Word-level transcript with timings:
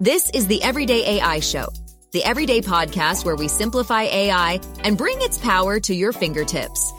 This 0.00 0.28
is 0.30 0.48
the 0.48 0.60
Everyday 0.60 1.18
AI 1.18 1.38
Show, 1.38 1.68
the 2.10 2.24
everyday 2.24 2.60
podcast 2.60 3.24
where 3.24 3.36
we 3.36 3.46
simplify 3.46 4.02
AI 4.02 4.60
and 4.82 4.98
bring 4.98 5.22
its 5.22 5.38
power 5.38 5.78
to 5.78 5.94
your 5.94 6.10
fingertips. 6.10 6.92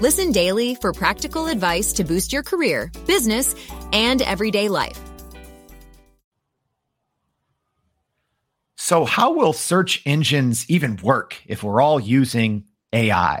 Listen 0.00 0.32
daily 0.32 0.74
for 0.74 0.92
practical 0.92 1.46
advice 1.46 1.92
to 1.92 2.02
boost 2.02 2.32
your 2.32 2.42
career, 2.42 2.90
business, 3.06 3.54
and 3.92 4.20
everyday 4.20 4.68
life. 4.68 4.98
So, 8.76 9.04
how 9.04 9.32
will 9.34 9.52
search 9.52 10.02
engines 10.04 10.68
even 10.68 10.96
work 10.96 11.40
if 11.46 11.62
we're 11.62 11.80
all 11.80 12.00
using 12.00 12.64
AI? 12.92 13.38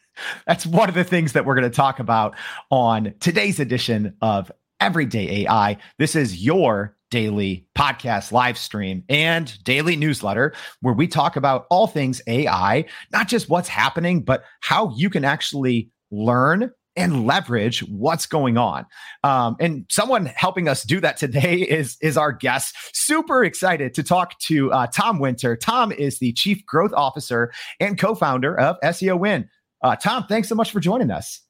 That's 0.46 0.64
one 0.64 0.88
of 0.88 0.94
the 0.94 1.02
things 1.02 1.32
that 1.32 1.44
we're 1.44 1.56
going 1.56 1.68
to 1.68 1.76
talk 1.76 1.98
about 1.98 2.36
on 2.70 3.14
today's 3.18 3.58
edition 3.58 4.14
of 4.22 4.52
Everyday 4.78 5.46
AI. 5.46 5.78
This 5.98 6.14
is 6.14 6.44
your 6.44 6.96
daily 7.12 7.66
podcast 7.76 8.32
live 8.32 8.56
stream 8.56 9.04
and 9.10 9.62
daily 9.64 9.96
newsletter 9.96 10.54
where 10.80 10.94
we 10.94 11.06
talk 11.06 11.36
about 11.36 11.66
all 11.70 11.86
things 11.86 12.22
AI, 12.26 12.86
not 13.12 13.28
just 13.28 13.50
what's 13.50 13.68
happening, 13.68 14.22
but 14.22 14.42
how 14.60 14.90
you 14.96 15.10
can 15.10 15.22
actually 15.22 15.90
learn 16.10 16.72
and 16.96 17.26
leverage 17.26 17.80
what's 17.80 18.24
going 18.24 18.56
on. 18.56 18.86
Um, 19.22 19.56
and 19.60 19.84
someone 19.90 20.26
helping 20.26 20.68
us 20.68 20.84
do 20.84 21.00
that 21.00 21.18
today 21.18 21.56
is 21.56 21.96
is 22.00 22.16
our 22.16 22.32
guest. 22.32 22.74
Super 22.94 23.44
excited 23.44 23.92
to 23.94 24.02
talk 24.02 24.38
to 24.40 24.72
uh, 24.72 24.86
Tom 24.86 25.18
Winter. 25.18 25.54
Tom 25.54 25.92
is 25.92 26.18
the 26.18 26.32
Chief 26.32 26.64
Growth 26.64 26.92
Officer 26.94 27.52
and 27.78 27.98
co-founder 27.98 28.58
of 28.58 28.80
SEOwind. 28.82 29.48
Uh, 29.82 29.96
Tom, 29.96 30.24
thanks 30.28 30.48
so 30.48 30.54
much 30.54 30.70
for 30.70 30.80
joining 30.80 31.10
us. 31.10 31.42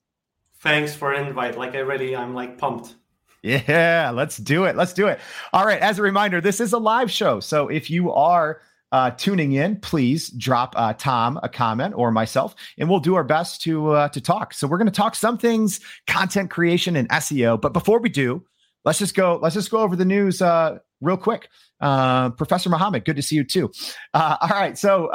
Thanks 0.60 0.94
for 0.94 1.14
invite. 1.14 1.56
Like 1.56 1.74
I 1.76 1.80
really, 1.80 2.16
I'm 2.16 2.34
like 2.34 2.58
pumped. 2.58 2.96
Yeah, 3.42 4.12
let's 4.14 4.36
do 4.36 4.64
it. 4.64 4.76
Let's 4.76 4.92
do 4.92 5.08
it. 5.08 5.18
All 5.52 5.66
right. 5.66 5.80
As 5.80 5.98
a 5.98 6.02
reminder, 6.02 6.40
this 6.40 6.60
is 6.60 6.72
a 6.72 6.78
live 6.78 7.10
show. 7.10 7.40
So 7.40 7.68
if 7.68 7.90
you 7.90 8.12
are 8.12 8.60
uh, 8.92 9.10
tuning 9.10 9.52
in, 9.52 9.80
please 9.80 10.30
drop 10.30 10.74
uh, 10.76 10.92
Tom 10.92 11.40
a 11.42 11.48
comment 11.48 11.94
or 11.96 12.12
myself, 12.12 12.54
and 12.78 12.88
we'll 12.88 13.00
do 13.00 13.14
our 13.16 13.24
best 13.24 13.62
to 13.62 13.90
uh, 13.90 14.08
to 14.10 14.20
talk. 14.20 14.54
So 14.54 14.68
we're 14.68 14.78
going 14.78 14.86
to 14.86 14.92
talk 14.92 15.16
some 15.16 15.38
things, 15.38 15.80
content 16.06 16.50
creation 16.50 16.94
and 16.94 17.08
SEO. 17.08 17.60
But 17.60 17.72
before 17.72 17.98
we 17.98 18.10
do, 18.10 18.44
let's 18.84 18.98
just 18.98 19.16
go. 19.16 19.40
Let's 19.42 19.54
just 19.54 19.70
go 19.70 19.78
over 19.78 19.96
the 19.96 20.04
news 20.04 20.40
uh, 20.40 20.78
real 21.00 21.16
quick. 21.16 21.48
Uh, 21.80 22.30
Professor 22.30 22.68
Muhammad, 22.68 23.04
good 23.04 23.16
to 23.16 23.22
see 23.22 23.34
you 23.34 23.44
too. 23.44 23.72
Uh, 24.14 24.36
all 24.40 24.50
right, 24.50 24.78
so 24.78 25.08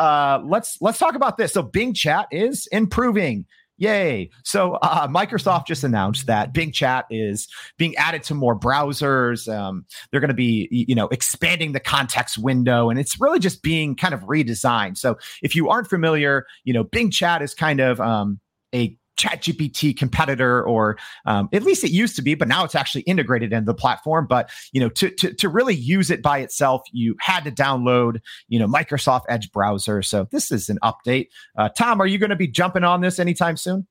let's 0.44 0.81
let's 0.81 1.00
talk 1.00 1.16
about 1.16 1.38
this. 1.38 1.53
So 1.53 1.62
Bing 1.62 1.94
Chat 1.94 2.28
is 2.31 2.67
improving. 2.73 3.45
Yay. 3.78 4.30
So 4.44 4.73
uh, 4.75 5.08
Microsoft 5.08 5.67
just 5.67 5.83
announced 5.83 6.25
that 6.25 6.52
Bing 6.53 6.72
Chat 6.72 7.06
is 7.11 7.47
being 7.78 7.95
added 7.95 8.23
to 8.23 8.34
more 8.34 8.58
browsers. 8.58 9.52
Um, 9.53 9.86
they're 10.11 10.19
going 10.19 10.30
to 10.30 10.34
be, 10.34 10.67
you 10.72 10.95
know, 10.95 11.08
expanding 11.09 11.73
the 11.73 11.80
context 11.80 12.39
window 12.39 12.89
and 12.89 13.00
it's 13.00 13.19
really 13.22 13.39
just 13.39 13.61
being 13.61 13.95
kind 13.95 14.16
of 14.16 14.22
redesigned. 14.22 14.97
So 14.97 15.17
if 15.44 15.56
you 15.56 15.69
aren't 15.69 15.88
familiar, 15.88 16.45
you 16.64 16.73
know, 16.73 16.84
Bing 16.84 17.11
Chat 17.11 17.42
is 17.42 17.53
kind 17.53 17.80
of 17.80 18.02
um, 18.02 18.39
a 18.73 18.97
ChatGPT 19.17 19.97
competitor, 19.97 20.63
or 20.63 20.97
um, 21.25 21.49
at 21.51 21.63
least 21.63 21.83
it 21.83 21.91
used 21.91 22.15
to 22.15 22.21
be, 22.21 22.35
but 22.35 22.47
now 22.47 22.63
it's 22.63 22.75
actually 22.75 23.01
integrated 23.01 23.51
into 23.51 23.65
the 23.65 23.73
platform. 23.73 24.27
But 24.27 24.49
you 24.71 24.79
know, 24.79 24.89
to, 24.89 25.09
to 25.09 25.33
to 25.33 25.49
really 25.49 25.75
use 25.75 26.09
it 26.09 26.21
by 26.21 26.39
itself, 26.39 26.83
you 26.91 27.15
had 27.19 27.43
to 27.43 27.51
download 27.51 28.21
you 28.47 28.59
know 28.59 28.67
Microsoft 28.67 29.23
Edge 29.27 29.51
browser. 29.51 30.01
So 30.01 30.27
this 30.31 30.51
is 30.51 30.69
an 30.69 30.77
update. 30.83 31.27
Uh, 31.57 31.69
Tom, 31.69 31.99
are 32.01 32.07
you 32.07 32.17
going 32.17 32.29
to 32.29 32.35
be 32.35 32.47
jumping 32.47 32.83
on 32.83 33.01
this 33.01 33.19
anytime 33.19 33.57
soon? 33.57 33.88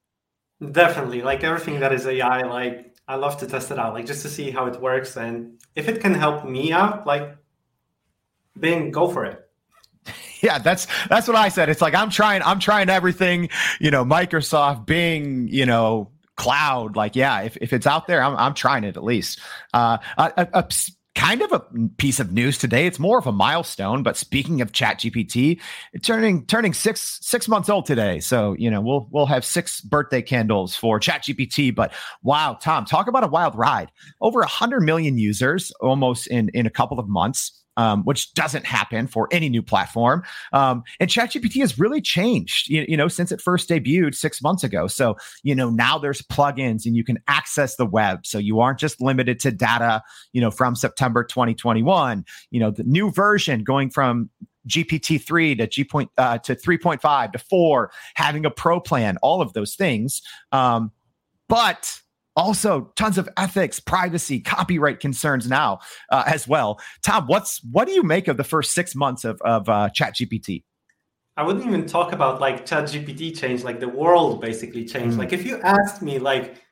Definitely, 0.72 1.22
like 1.22 1.44
everything 1.44 1.80
that 1.80 1.92
is 1.92 2.06
AI, 2.06 2.42
like 2.42 2.94
I 3.06 3.16
love 3.16 3.36
to 3.38 3.47
test 3.47 3.70
it 3.70 3.78
out, 3.78 3.92
like 3.92 4.06
just 4.06 4.22
to 4.22 4.28
see 4.28 4.50
how 4.50 4.66
it 4.66 4.80
works, 4.80 5.16
and 5.16 5.60
if 5.74 5.88
it 5.88 6.00
can 6.00 6.14
help 6.14 6.48
me 6.48 6.72
out, 6.72 7.06
like 7.06 7.36
Bing, 8.58 8.91
go 8.91 9.06
for 9.08 9.27
it 9.27 9.45
yeah, 10.42 10.59
that's 10.59 10.87
that's 11.09 11.27
what 11.27 11.37
I 11.37 11.48
said. 11.48 11.69
It's 11.69 11.81
like 11.81 11.95
I'm 11.95 12.11
trying, 12.11 12.42
I'm 12.42 12.61
trying 12.61 12.89
everything, 12.89 13.48
you 13.81 13.91
know, 13.91 14.05
Microsoft, 14.05 14.87
Bing, 14.87 15.49
you 15.49 15.66
know, 15.66 16.10
Claude. 16.37 16.97
Like, 16.97 17.16
yeah, 17.16 17.43
if, 17.43 17.56
if 17.60 17.72
it's 17.72 17.87
out 17.87 18.06
there, 18.06 18.22
I'm 18.22 18.37
I'm 18.37 18.55
trying 18.55 18.84
it 18.84 18.97
at 18.97 19.05
least. 19.05 19.41
Uh, 19.72 19.99
a, 20.19 20.49
a, 20.53 20.69
kind 21.15 21.41
of 21.41 21.50
a 21.50 21.60
piece 21.97 22.21
of 22.21 22.31
news 22.31 22.59
today. 22.59 22.87
It's 22.87 22.99
more 22.99 23.19
of 23.19 23.27
a 23.27 23.33
milestone. 23.33 24.03
But 24.03 24.19
speaking 24.19 24.60
of 24.60 24.72
Chat 24.72 25.00
GPT, 25.00 25.59
turning 26.03 26.44
turning 26.47 26.75
six 26.75 27.19
six 27.22 27.49
months 27.49 27.71
old 27.71 27.87
today. 27.87 28.21
So 28.21 28.55
you 28.59 28.71
know 28.71 28.81
we'll 28.81 29.09
we'll 29.10 29.27
have 29.27 29.44
six 29.44 29.81
birthday 29.81 30.22
candles 30.22 30.77
for 30.77 31.00
Chat 31.00 31.25
GPT. 31.25 31.75
But 31.75 31.93
wow, 32.22 32.59
Tom, 32.60 32.84
talk 32.84 33.09
about 33.09 33.25
a 33.25 33.28
wild 33.28 33.56
ride. 33.56 33.91
Over 34.21 34.43
hundred 34.43 34.83
million 34.83 35.19
users 35.19 35.72
almost 35.81 36.27
in 36.27 36.50
in 36.50 36.66
a 36.66 36.71
couple 36.71 37.00
of 37.00 37.09
months 37.09 37.62
um, 37.76 38.03
which 38.04 38.32
doesn't 38.34 38.64
happen 38.64 39.06
for 39.06 39.28
any 39.31 39.48
new 39.48 39.62
platform. 39.62 40.22
Um, 40.53 40.82
and 41.00 41.10
ChatGPT 41.10 41.60
has 41.60 41.78
really 41.78 42.00
changed, 42.00 42.69
you, 42.69 42.84
you, 42.88 42.97
know, 42.97 43.09
since 43.09 43.32
it 43.32 43.41
first 43.41 43.69
debuted 43.69 44.14
six 44.14 44.42
months 44.42 44.64
ago. 44.64 44.87
So, 44.87 45.16
you 45.42 45.54
know, 45.54 45.70
now 45.70 45.98
there's 45.98 46.22
plugins 46.22 46.86
and 46.86 46.97
you 46.97 47.04
can 47.04 47.19
access 47.28 47.76
the 47.76 47.86
web. 47.86 48.26
So 48.26 48.38
you 48.38 48.60
aren't 48.60 48.78
just 48.78 49.00
limited 49.00 49.41
to 49.41 49.50
data, 49.50 50.03
you 50.32 50.41
know, 50.41 50.50
from 50.50 50.75
September 50.75 51.25
2021. 51.25 52.25
You 52.50 52.60
know, 52.60 52.70
the 52.70 52.84
new 52.84 53.10
version 53.10 53.65
going 53.65 53.91
from 53.91 54.31
GPT 54.69 55.22
three 55.22 55.54
to 55.54 55.66
G 55.66 55.84
point 55.84 56.10
uh, 56.19 56.38
to 56.38 56.54
three 56.54 56.78
point 56.78 57.00
five 57.00 57.32
to 57.32 57.38
four, 57.38 57.91
having 58.15 58.44
a 58.44 58.50
pro 58.50 58.81
plan, 58.81 59.16
all 59.22 59.41
of 59.41 59.53
those 59.53 59.75
things. 59.75 60.22
Um, 60.53 60.92
but 61.48 62.00
also 62.36 62.92
tons 62.97 63.19
of 63.19 63.28
ethics 63.36 63.80
privacy 63.80 64.41
copyright 64.41 65.00
concerns 65.00 65.48
now 65.48 65.78
uh, 66.10 66.22
as 66.26 66.47
well. 66.47 66.78
Tom 67.02 67.26
what's 67.26 67.60
what 67.72 67.86
do 67.86 67.94
you 67.94 68.02
make 68.02 68.28
of 68.28 68.36
the 68.36 68.44
first 68.44 68.72
six 68.72 68.94
months 68.94 69.24
of, 69.24 69.41
of 69.42 69.69
uh, 69.69 69.88
chat 69.91 70.14
gpt 70.14 70.62
i 71.36 71.42
wouldn't 71.42 71.66
even 71.66 71.86
talk 71.86 72.12
about 72.12 72.41
like 72.41 72.66
chat 72.66 72.84
gpt 72.84 73.36
change 73.36 73.64
like 73.64 73.80
the 73.80 73.88
world 73.88 74.41
basically 74.41 74.84
changed. 74.84 75.16
Mm. 75.16 75.20
like 75.20 75.32
if 75.32 75.44
you 75.44 75.60
asked 75.60 76.02
me 76.02 76.19
like 76.19 76.62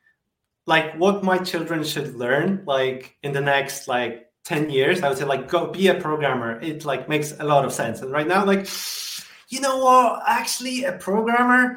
like 0.66 0.94
what 0.94 1.22
my 1.22 1.38
children 1.38 1.84
should 1.84 2.14
learn 2.14 2.62
like 2.66 3.16
in 3.22 3.32
the 3.32 3.40
next 3.40 3.88
like 3.88 4.26
10 4.44 4.70
years 4.70 5.02
i 5.02 5.08
would 5.08 5.18
say 5.18 5.24
like 5.24 5.48
go 5.48 5.70
be 5.70 5.88
a 5.88 5.94
programmer. 5.94 6.60
It 6.60 6.84
like 6.84 7.08
makes 7.08 7.32
a 7.38 7.44
lot 7.44 7.64
of 7.64 7.72
sense. 7.72 8.02
And 8.02 8.12
right 8.12 8.26
now 8.26 8.44
like 8.44 8.68
you 9.48 9.60
know 9.60 9.78
what? 9.78 10.22
Actually 10.26 10.84
a 10.84 10.92
programmer 10.92 11.76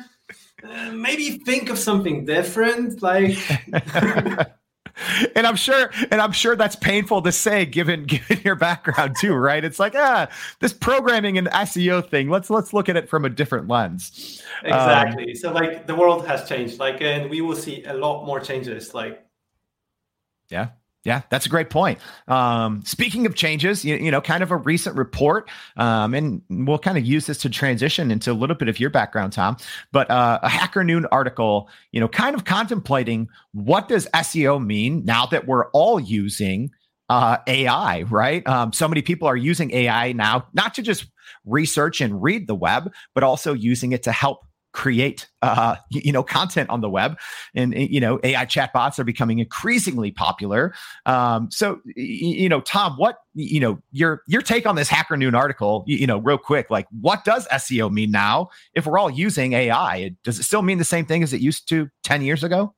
uh, 0.63 0.91
maybe 0.91 1.37
think 1.39 1.69
of 1.69 1.77
something 1.77 2.25
different 2.25 3.01
like 3.01 3.37
and 5.35 5.45
I'm 5.45 5.55
sure, 5.55 5.91
and 6.11 6.21
I'm 6.21 6.31
sure 6.31 6.55
that's 6.55 6.75
painful 6.75 7.21
to 7.23 7.31
say, 7.31 7.65
given 7.65 8.03
given 8.05 8.39
your 8.43 8.55
background 8.55 9.15
too, 9.19 9.33
right? 9.33 9.63
It's 9.63 9.79
like, 9.79 9.93
ah, 9.95 10.27
this 10.59 10.73
programming 10.73 11.37
and 11.37 11.47
SEO 11.47 12.07
thing. 12.07 12.29
Let's 12.29 12.49
let's 12.49 12.73
look 12.73 12.89
at 12.89 12.95
it 12.95 13.09
from 13.09 13.25
a 13.25 13.29
different 13.29 13.67
lens. 13.67 14.41
Exactly. 14.63 15.31
Um, 15.31 15.35
so, 15.35 15.51
like, 15.51 15.87
the 15.87 15.95
world 15.95 16.25
has 16.27 16.47
changed, 16.47 16.79
like, 16.79 17.01
and 17.01 17.29
we 17.29 17.41
will 17.41 17.55
see 17.55 17.83
a 17.85 17.93
lot 17.93 18.25
more 18.25 18.39
changes. 18.39 18.93
Like, 18.93 19.25
yeah, 20.49 20.69
yeah, 21.07 21.21
that's 21.29 21.45
a 21.45 21.49
great 21.49 21.69
point. 21.69 21.99
Um, 22.27 22.83
speaking 22.83 23.25
of 23.25 23.33
changes, 23.33 23.85
you, 23.85 23.95
you, 23.95 24.11
know, 24.11 24.19
kind 24.19 24.43
of 24.43 24.51
a 24.51 24.57
recent 24.57 24.97
report, 24.97 25.49
um, 25.77 26.13
and 26.13 26.41
we'll 26.49 26.77
kind 26.77 26.97
of 26.97 27.05
use 27.05 27.27
this 27.27 27.37
to 27.39 27.49
transition 27.49 28.11
into 28.11 28.29
a 28.29 28.33
little 28.33 28.57
bit 28.57 28.67
of 28.67 28.77
your 28.77 28.89
background, 28.89 29.31
Tom. 29.31 29.55
But 29.93 30.11
uh, 30.11 30.39
a 30.43 30.49
Hacker 30.49 30.83
Noon 30.83 31.05
article, 31.05 31.69
you 31.93 32.01
know, 32.01 32.09
kind 32.09 32.35
of 32.35 32.43
contemplating 32.43 33.29
what 33.53 33.87
does 33.87 34.05
SEO 34.13 34.63
mean 34.63 35.05
now 35.05 35.25
that 35.27 35.47
we're 35.47 35.67
all 35.71 35.97
using 35.97 36.71
uh, 37.07 37.37
AI, 37.47 38.01
right? 38.01 38.45
Um, 38.45 38.73
so 38.73 38.85
many 38.89 39.01
people 39.01 39.29
are 39.29 39.37
using 39.37 39.71
AI 39.71 40.11
now, 40.11 40.47
not 40.53 40.73
to 40.73 40.81
just 40.81 41.05
research 41.45 42.01
and 42.01 42.21
read 42.21 42.47
the 42.47 42.55
web, 42.55 42.91
but 43.15 43.23
also 43.23 43.53
using 43.53 43.93
it 43.93 44.03
to 44.03 44.11
help 44.11 44.46
create 44.77 45.27
uh, 45.41 45.75
you 45.89 46.11
know 46.11 46.21
content 46.21 46.69
on 46.69 46.81
the 46.81 46.89
web. 46.89 47.17
And 47.55 47.73
you 47.73 47.99
know 47.99 48.19
ai 48.23 48.45
chatbots 48.45 48.99
are 48.99 49.03
becoming 49.03 49.39
increasingly 49.39 50.11
popular. 50.11 50.73
Um, 51.07 51.49
so 51.49 51.81
you 51.95 52.47
know 52.47 52.61
tom 52.61 52.93
what 52.93 53.17
you 53.33 53.59
know 53.59 53.81
your 53.91 54.21
your 54.27 54.43
take 54.43 54.67
on 54.67 54.75
this 54.75 54.87
hacker 54.87 55.17
noon 55.17 55.33
article 55.33 55.83
you, 55.87 56.05
know 56.05 56.19
real 56.19 56.37
quick 56.37 56.69
like 56.69 56.87
what 57.01 57.25
does 57.25 57.47
seo 57.47 57.91
mean 57.91 58.11
now? 58.11 58.49
If 58.73 58.85
we're 58.85 58.99
all 58.99 59.09
using 59.09 59.53
ai 59.53 60.15
does 60.23 60.39
it 60.39 60.43
still 60.43 60.61
mean 60.61 60.77
the 60.77 60.85
same 60.85 61.05
thing 61.05 61.23
as 61.23 61.33
it 61.33 61.41
used 61.41 61.67
to 61.69 61.89
10 62.03 62.21
years 62.21 62.43
ago? 62.43 62.75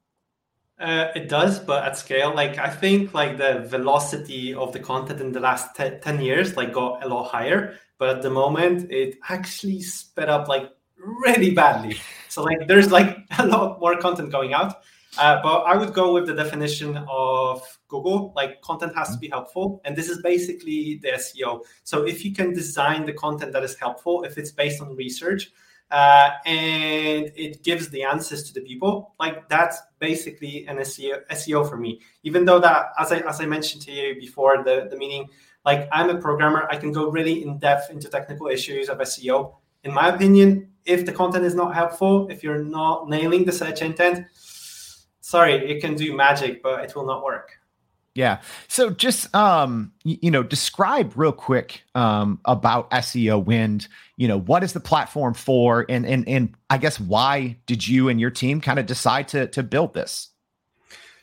Uh, 0.80 1.12
it 1.14 1.28
does, 1.28 1.60
but 1.60 1.84
at 1.84 1.98
scale, 1.98 2.34
like 2.34 2.58
I 2.58 2.70
think, 2.70 3.14
like 3.14 3.38
the 3.38 3.66
velocity 3.68 4.54
of 4.54 4.72
the 4.72 4.80
content 4.80 5.20
in 5.20 5.34
the 5.34 5.42
last 5.42 5.76
10, 5.76 6.00
10 6.00 6.22
years, 6.22 6.56
like 6.56 6.72
got 6.72 7.04
a 7.04 7.08
lot 7.10 7.26
higher. 7.26 7.76
But 7.98 8.16
at 8.16 8.22
the 8.22 8.30
moment, 8.30 8.90
it 8.90 9.18
actually 9.28 9.82
sped 9.82 10.30
up 10.30 10.48
like 10.48 10.72
really 11.00 11.52
badly. 11.52 11.98
So 12.28 12.44
like 12.44 12.68
there's 12.68 12.92
like 12.92 13.18
a 13.40 13.48
lot 13.48 13.80
more 13.80 13.98
content 13.98 14.32
going 14.32 14.54
out. 14.54 14.76
Uh, 15.18 15.42
but 15.42 15.62
I 15.62 15.76
would 15.76 15.94
go 15.94 16.14
with 16.14 16.28
the 16.28 16.36
definition 16.36 16.98
of 17.10 17.62
Google. 17.88 18.32
Like 18.36 18.62
content 18.62 18.96
has 18.96 19.10
to 19.12 19.18
be 19.18 19.28
helpful, 19.28 19.82
and 19.84 19.96
this 19.96 20.08
is 20.08 20.22
basically 20.22 21.00
the 21.02 21.14
SEO. 21.14 21.66
So 21.84 22.06
if 22.06 22.24
you 22.24 22.32
can 22.32 22.54
design 22.54 23.06
the 23.06 23.14
content 23.14 23.52
that 23.54 23.64
is 23.64 23.76
helpful, 23.76 24.24
if 24.24 24.38
it's 24.38 24.52
based 24.52 24.82
on 24.82 24.96
research, 24.96 25.52
uh, 25.90 26.30
and 26.46 27.32
it 27.36 27.64
gives 27.64 27.90
the 27.90 28.04
answers 28.04 28.44
to 28.44 28.54
the 28.54 28.62
people, 28.62 29.16
like 29.20 29.50
that's 29.50 29.82
basically 29.98 30.68
an 30.68 30.78
SEO, 30.78 31.26
SEO 31.32 31.68
for 31.68 31.78
me. 31.78 32.02
Even 32.22 32.46
though 32.46 32.60
that, 32.60 32.92
as 33.00 33.12
I 33.12 33.18
as 33.20 33.42
I 33.42 33.48
mentioned 33.48 33.82
to 33.84 33.92
you 33.92 34.16
before, 34.20 34.64
the 34.64 34.88
the 34.90 34.98
meaning 34.98 35.28
Like 35.66 35.90
I'm 35.92 36.10
a 36.10 36.20
programmer, 36.22 36.68
I 36.72 36.78
can 36.78 36.92
go 36.92 37.10
really 37.10 37.44
in 37.44 37.58
depth 37.60 37.90
into 37.92 38.10
technical 38.10 38.48
issues 38.48 38.90
of 38.90 38.98
SEO. 39.00 39.56
In 39.84 39.94
my 39.94 40.10
opinion, 40.10 40.72
if 40.86 41.06
the 41.06 41.12
content 41.12 41.46
is 41.46 41.56
not 41.56 41.74
helpful, 41.74 42.28
if 42.30 42.44
you're 42.44 42.64
not 42.64 43.10
nailing 43.10 43.46
the 43.46 43.52
search 43.52 43.82
intent, 43.82 44.26
sorry, 45.22 45.54
it 45.54 45.82
can 45.82 45.96
do 45.96 46.16
magic, 46.16 46.62
but 46.64 46.84
it 46.84 46.96
will 46.96 47.06
not 47.06 47.24
work. 47.24 47.60
Yeah. 48.16 48.42
So 48.68 48.90
just 48.90 49.34
um 49.36 49.94
you 50.04 50.32
know, 50.32 50.44
describe 50.44 51.14
real 51.16 51.32
quick 51.32 51.84
um 51.96 52.40
about 52.46 52.90
SEOwind. 52.92 53.88
You 54.18 54.28
know, 54.28 54.40
what 54.40 54.64
is 54.64 54.74
the 54.74 54.80
platform 54.80 55.34
for 55.34 55.86
and 55.88 56.06
and 56.06 56.28
and 56.28 56.56
I 56.70 56.80
guess 56.80 57.00
why 57.00 57.58
did 57.66 57.88
you 57.88 58.10
and 58.10 58.20
your 58.20 58.32
team 58.32 58.60
kind 58.60 58.80
of 58.80 58.86
decide 58.86 59.28
to 59.30 59.48
to 59.48 59.64
build 59.64 59.94
this? 59.94 60.30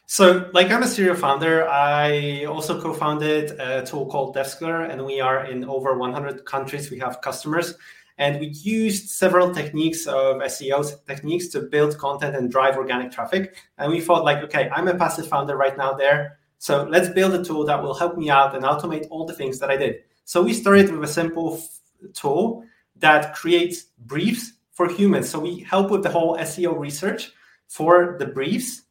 So, 0.09 0.49
like 0.55 0.71
I'm 0.71 0.85
a 0.85 0.87
serial 0.87 1.17
founder, 1.17 1.69
I 1.69 2.45
also 2.45 2.81
co-founded 2.81 3.59
a 3.59 3.85
tool 3.85 4.07
called 4.07 4.37
DevSkiller, 4.37 4.89
and 4.89 5.05
we 5.05 5.21
are 5.21 5.45
in 5.47 5.65
over 5.65 5.99
100 5.99 6.45
countries. 6.45 6.93
We 6.93 7.01
have 7.01 7.21
customers, 7.21 7.75
and 8.19 8.41
we 8.41 8.49
used 8.49 9.11
several 9.11 9.55
techniques 9.55 10.07
of 10.07 10.37
SEO 10.37 11.05
techniques 11.07 11.49
to 11.49 11.61
build 11.61 11.99
content 11.99 12.35
and 12.35 12.51
drive 12.51 12.77
organic 12.77 13.13
traffic. 13.13 13.57
And 13.79 13.93
we 13.93 14.01
thought, 14.01 14.25
like, 14.25 14.43
okay, 14.45 14.71
I'm 14.71 14.89
a 14.89 14.95
passive 14.95 15.29
founder 15.29 15.57
right 15.57 15.77
now 15.77 15.93
there 15.93 16.39
so 16.59 16.85
let's 16.85 17.09
build 17.09 17.35
a 17.35 17.45
tool 17.45 17.65
that 17.67 17.83
will 17.83 17.95
help 17.95 18.17
me 18.17 18.31
out 18.31 18.55
and 18.55 18.65
automate 18.65 19.07
all 19.11 19.25
the 19.27 19.35
things 19.35 19.59
that 19.59 19.71
I 19.71 19.77
did. 19.77 20.03
So 20.25 20.43
we 20.43 20.55
started 20.55 20.91
with 20.91 21.09
a 21.09 21.13
simple 21.13 21.59
f- 21.59 22.13
tool 22.15 22.65
that 22.97 23.35
creates 23.35 23.85
briefs 24.07 24.53
for 24.73 24.89
humans. 24.89 25.29
So 25.29 25.39
we 25.39 25.61
help 25.61 25.91
with 25.91 26.03
the 26.03 26.11
whole 26.11 26.37
SEO 26.39 26.79
research 26.79 27.33
for 27.69 28.17
the 28.19 28.27
briefs 28.27 28.83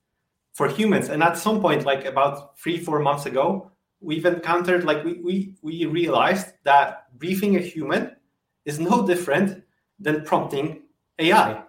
for 0.53 0.69
humans. 0.69 1.09
And 1.09 1.23
at 1.23 1.37
some 1.37 1.59
point, 1.59 1.85
like 1.85 2.05
about 2.05 2.57
three, 2.57 2.77
four 2.77 2.99
months 2.99 3.25
ago, 3.25 3.71
we've 3.99 4.25
encountered 4.25 4.83
like 4.83 5.03
we 5.03 5.13
we, 5.21 5.55
we 5.61 5.85
realized 5.85 6.47
that 6.63 7.17
briefing 7.17 7.55
a 7.55 7.59
human 7.59 8.15
is 8.65 8.79
no 8.79 9.05
different 9.05 9.63
than 9.99 10.23
prompting 10.23 10.83
AI. 11.19 11.63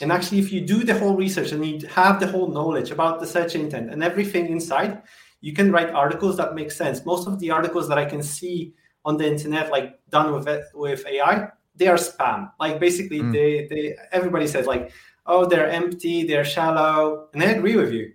And 0.00 0.12
actually, 0.12 0.38
if 0.38 0.52
you 0.52 0.60
do 0.60 0.84
the 0.84 0.98
whole 0.98 1.16
research 1.16 1.52
and 1.52 1.64
you 1.64 1.86
have 1.88 2.20
the 2.20 2.26
whole 2.26 2.48
knowledge 2.48 2.90
about 2.90 3.20
the 3.20 3.26
search 3.26 3.54
intent 3.54 3.90
and 3.90 4.04
everything 4.04 4.46
inside, 4.48 5.02
you 5.40 5.52
can 5.52 5.72
write 5.72 5.90
articles 5.90 6.36
that 6.36 6.54
make 6.54 6.70
sense. 6.70 7.04
Most 7.04 7.26
of 7.26 7.38
the 7.38 7.50
articles 7.50 7.88
that 7.88 7.98
I 7.98 8.04
can 8.04 8.22
see 8.22 8.74
on 9.04 9.16
the 9.16 9.26
internet, 9.26 9.70
like 9.70 9.98
done 10.10 10.32
with 10.32 10.48
with 10.74 11.04
AI, 11.06 11.48
they 11.74 11.88
are 11.88 11.96
spam. 11.96 12.50
Like 12.60 12.78
basically, 12.78 13.20
mm. 13.20 13.32
they 13.32 13.66
they 13.66 13.96
everybody 14.12 14.46
says 14.46 14.66
like, 14.66 14.92
oh, 15.26 15.46
they're 15.46 15.68
empty, 15.68 16.24
they're 16.24 16.44
shallow, 16.44 17.28
and 17.32 17.42
I 17.42 17.46
agree 17.46 17.76
with 17.76 17.92
you. 17.92 18.12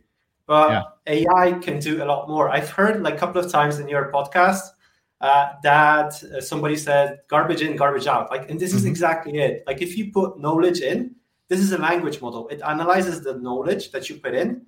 But 0.47 0.71
yeah. 0.71 0.83
AI 1.07 1.53
can 1.53 1.79
do 1.79 2.03
a 2.03 2.05
lot 2.05 2.29
more. 2.29 2.49
I've 2.49 2.69
heard 2.69 3.01
like 3.01 3.15
a 3.15 3.17
couple 3.17 3.43
of 3.43 3.51
times 3.51 3.79
in 3.79 3.89
your 3.89 4.11
podcast 4.11 4.61
uh, 5.25 5.53
that 5.63 6.11
uh, 6.23 6.41
somebody 6.41 6.75
said 6.75 7.19
garbage 7.27 7.61
in, 7.61 7.75
garbage 7.75 8.07
out. 8.07 8.29
Like, 8.29 8.49
and 8.49 8.59
this 8.59 8.69
mm-hmm. 8.69 8.77
is 8.79 8.85
exactly 8.85 9.33
it. 9.39 9.63
Like, 9.67 9.81
if 9.81 9.97
you 9.97 10.11
put 10.11 10.39
knowledge 10.39 10.79
in, 10.81 11.15
this 11.47 11.59
is 11.59 11.71
a 11.71 11.77
language 11.77 12.21
model. 12.21 12.47
It 12.49 12.61
analyzes 12.61 13.21
the 13.21 13.35
knowledge 13.35 13.91
that 13.91 14.09
you 14.09 14.15
put 14.17 14.33
in 14.33 14.65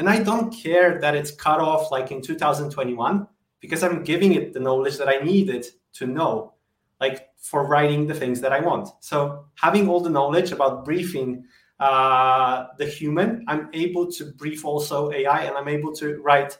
and 0.00 0.08
I 0.08 0.22
don't 0.22 0.50
care 0.50 0.98
that 0.98 1.14
it's 1.14 1.30
cut 1.30 1.60
off 1.60 1.90
like 1.90 2.10
in 2.10 2.22
2021 2.22 3.26
because 3.60 3.82
I'm 3.82 4.02
giving 4.02 4.32
it 4.32 4.54
the 4.54 4.58
knowledge 4.58 4.96
that 4.96 5.10
I 5.10 5.18
needed 5.22 5.66
to 5.92 6.06
know, 6.06 6.54
like 7.02 7.28
for 7.36 7.66
writing 7.66 8.06
the 8.06 8.14
things 8.14 8.40
that 8.40 8.50
I 8.50 8.60
want. 8.60 8.88
So 9.00 9.44
having 9.56 9.90
all 9.90 10.00
the 10.00 10.08
knowledge 10.08 10.52
about 10.52 10.86
briefing 10.86 11.44
uh, 11.80 12.68
the 12.78 12.86
human, 12.86 13.44
I'm 13.46 13.68
able 13.74 14.10
to 14.12 14.24
brief 14.24 14.64
also 14.64 15.12
AI 15.12 15.42
and 15.42 15.54
I'm 15.54 15.68
able 15.68 15.92
to 15.96 16.16
write 16.22 16.56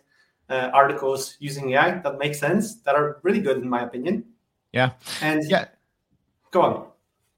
uh, 0.50 0.70
articles 0.74 1.36
using 1.38 1.70
AI 1.70 1.98
that 1.98 2.18
make 2.18 2.34
sense, 2.34 2.80
that 2.82 2.94
are 2.94 3.20
really 3.22 3.40
good 3.40 3.58
in 3.58 3.68
my 3.68 3.82
opinion. 3.82 4.24
Yeah. 4.72 4.92
And 5.22 5.42
yeah, 5.48 5.66
go 6.50 6.62
on. 6.62 6.86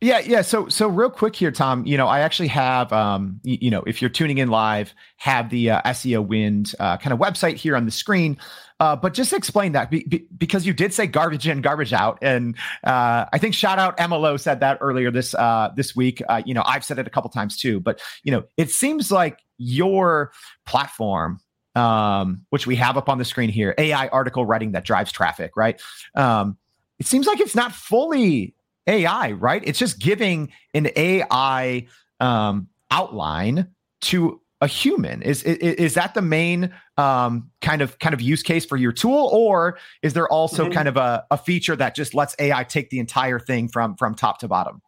Yeah, 0.03 0.19
yeah. 0.19 0.43
So, 0.43 0.69
so 0.69 0.89
real 0.89 1.11
quick 1.11 1.37
here, 1.37 1.53
Tom. 1.53 1.87
You 1.87 1.97
know, 1.97 2.09
I 2.09 2.21
actually 2.21 2.49
have, 2.49 2.93
um, 2.93 3.39
you, 3.45 3.59
you 3.61 3.71
know, 3.71 3.85
if 3.87 4.03
you're 4.03 4.11
tuning 4.11 4.39
in 4.39 4.49
live, 4.49 4.93
have 5.19 5.49
the 5.49 5.71
uh, 5.71 5.83
SEOwind 5.83 6.75
uh, 6.81 6.97
kind 6.97 7.13
of 7.13 7.21
website 7.21 7.55
here 7.55 7.77
on 7.77 7.85
the 7.85 7.93
screen. 7.93 8.37
Uh, 8.81 8.97
but 8.97 9.15
just 9.15 9.33
explain 9.33 9.71
that 9.73 9.93
be, 9.93 10.03
be, 10.09 10.27
because 10.37 10.67
you 10.67 10.73
did 10.73 10.93
say 10.93 11.07
garbage 11.07 11.47
in, 11.47 11.61
garbage 11.61 11.93
out, 11.93 12.19
and 12.21 12.57
uh, 12.83 13.27
I 13.33 13.39
think 13.39 13.55
shout 13.55 13.79
out 13.79 13.97
MLO 13.99 14.41
said 14.41 14.59
that 14.59 14.79
earlier 14.81 15.13
this 15.13 15.35
uh, 15.35 15.71
this 15.77 15.95
week. 15.95 16.21
Uh, 16.29 16.43
you 16.45 16.53
know, 16.53 16.65
I've 16.67 16.85
said 16.85 16.99
it 16.99 17.07
a 17.07 17.11
couple 17.11 17.31
times 17.31 17.57
too. 17.57 17.79
But 17.79 18.03
you 18.25 18.33
know, 18.33 18.43
it 18.57 18.73
seems 18.73 19.13
like 19.13 19.39
your 19.57 20.33
platform 20.67 21.39
um, 21.75 22.45
which 22.51 22.67
we 22.67 22.77
have 22.77 22.97
up 22.97 23.09
on 23.09 23.19
the 23.19 23.25
screen 23.25 23.49
here, 23.49 23.75
AI 23.79 24.09
article 24.09 24.45
writing 24.45 24.73
that 24.73 24.85
drives 24.85 25.13
traffic, 25.13 25.57
right? 25.57 25.81
Um, 26.15 26.57
it 26.99 27.07
seems 27.07 27.27
like 27.27 27.41
it's 27.41 27.55
not 27.55 27.73
fully 27.73 28.55
AI, 28.87 29.33
right? 29.33 29.63
It's 29.65 29.79
just 29.79 29.99
giving 29.99 30.53
an 30.75 30.91
AI 30.97 31.87
um, 32.21 32.69
outline 32.91 33.69
to 34.03 34.41
a 34.61 34.67
human. 34.67 35.23
Is, 35.23 35.43
is 35.43 35.57
is 35.59 35.95
that 35.95 36.15
the 36.15 36.23
main 36.23 36.73
um, 36.97 37.51
kind 37.61 37.83
of 37.83 37.99
kind 37.99 38.15
of 38.15 38.21
use 38.21 38.43
case 38.43 38.65
for 38.65 38.77
your 38.77 38.93
tool, 38.93 39.29
or 39.33 39.79
is 40.03 40.13
there 40.13 40.29
also 40.29 40.65
mm-hmm. 40.65 40.73
kind 40.73 40.89
of 40.89 40.97
a, 40.97 41.25
a 41.31 41.37
feature 41.37 41.75
that 41.77 41.95
just 41.95 42.15
lets 42.15 42.37
AI 42.39 42.63
take 42.65 42.91
the 42.91 43.01
entire 43.01 43.41
thing 43.41 43.69
from 43.69 43.97
from 43.97 44.15
top 44.15 44.39
to 44.39 44.49
bottom? 44.49 44.81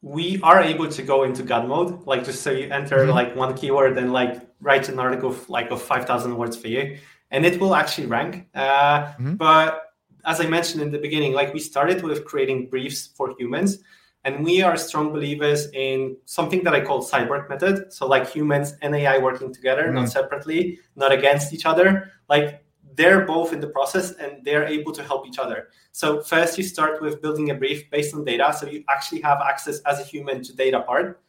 We 0.00 0.40
are 0.42 0.60
able 0.62 0.88
to 0.88 1.02
go 1.02 1.24
into 1.24 1.42
God 1.42 1.66
mode, 1.66 2.06
like 2.06 2.24
just 2.24 2.42
so 2.42 2.50
you 2.52 2.70
enter 2.70 2.98
mm-hmm. 2.98 3.10
like 3.10 3.34
one 3.34 3.56
keyword 3.56 3.98
and 3.98 4.12
like 4.12 4.40
write 4.60 4.88
an 4.88 4.98
article 4.98 5.30
of, 5.30 5.48
like 5.48 5.70
of 5.70 5.82
five 5.82 6.06
thousand 6.06 6.36
words 6.36 6.56
for 6.56 6.68
you, 6.68 6.98
and 7.30 7.44
it 7.44 7.60
will 7.60 7.74
actually 7.74 8.06
rank. 8.06 8.46
Uh, 8.54 9.06
mm-hmm. 9.06 9.34
But 9.34 9.82
as 10.24 10.40
I 10.40 10.46
mentioned 10.46 10.82
in 10.82 10.92
the 10.92 10.98
beginning, 10.98 11.32
like 11.32 11.52
we 11.52 11.60
started 11.60 12.02
with 12.02 12.24
creating 12.24 12.68
briefs 12.70 13.08
for 13.08 13.34
humans, 13.38 13.78
and 14.24 14.44
we 14.44 14.62
are 14.62 14.76
strong 14.76 15.12
believers 15.12 15.68
in 15.72 16.16
something 16.26 16.62
that 16.64 16.74
I 16.74 16.80
call 16.80 17.02
cyborg 17.04 17.48
method. 17.48 17.92
So 17.92 18.06
like 18.06 18.28
humans 18.30 18.74
and 18.82 18.94
AI 18.94 19.18
working 19.18 19.52
together, 19.52 19.84
mm-hmm. 19.84 19.94
not 19.94 20.10
separately, 20.10 20.78
not 20.94 21.10
against 21.10 21.52
each 21.52 21.66
other. 21.66 22.12
Like 22.28 22.62
they're 22.98 23.24
both 23.24 23.52
in 23.52 23.60
the 23.60 23.68
process 23.68 24.12
and 24.14 24.44
they're 24.44 24.66
able 24.66 24.90
to 24.92 25.04
help 25.04 25.24
each 25.24 25.38
other. 25.38 25.68
So 25.92 26.20
first 26.20 26.58
you 26.58 26.64
start 26.64 27.00
with 27.00 27.22
building 27.22 27.50
a 27.50 27.54
brief 27.54 27.88
based 27.90 28.12
on 28.12 28.24
data. 28.24 28.52
So 28.58 28.66
you 28.66 28.82
actually 28.90 29.20
have 29.20 29.38
access 29.40 29.78
as 29.86 30.00
a 30.00 30.02
human 30.02 30.42
to 30.42 30.52
data 30.54 30.80
part. 30.82 31.22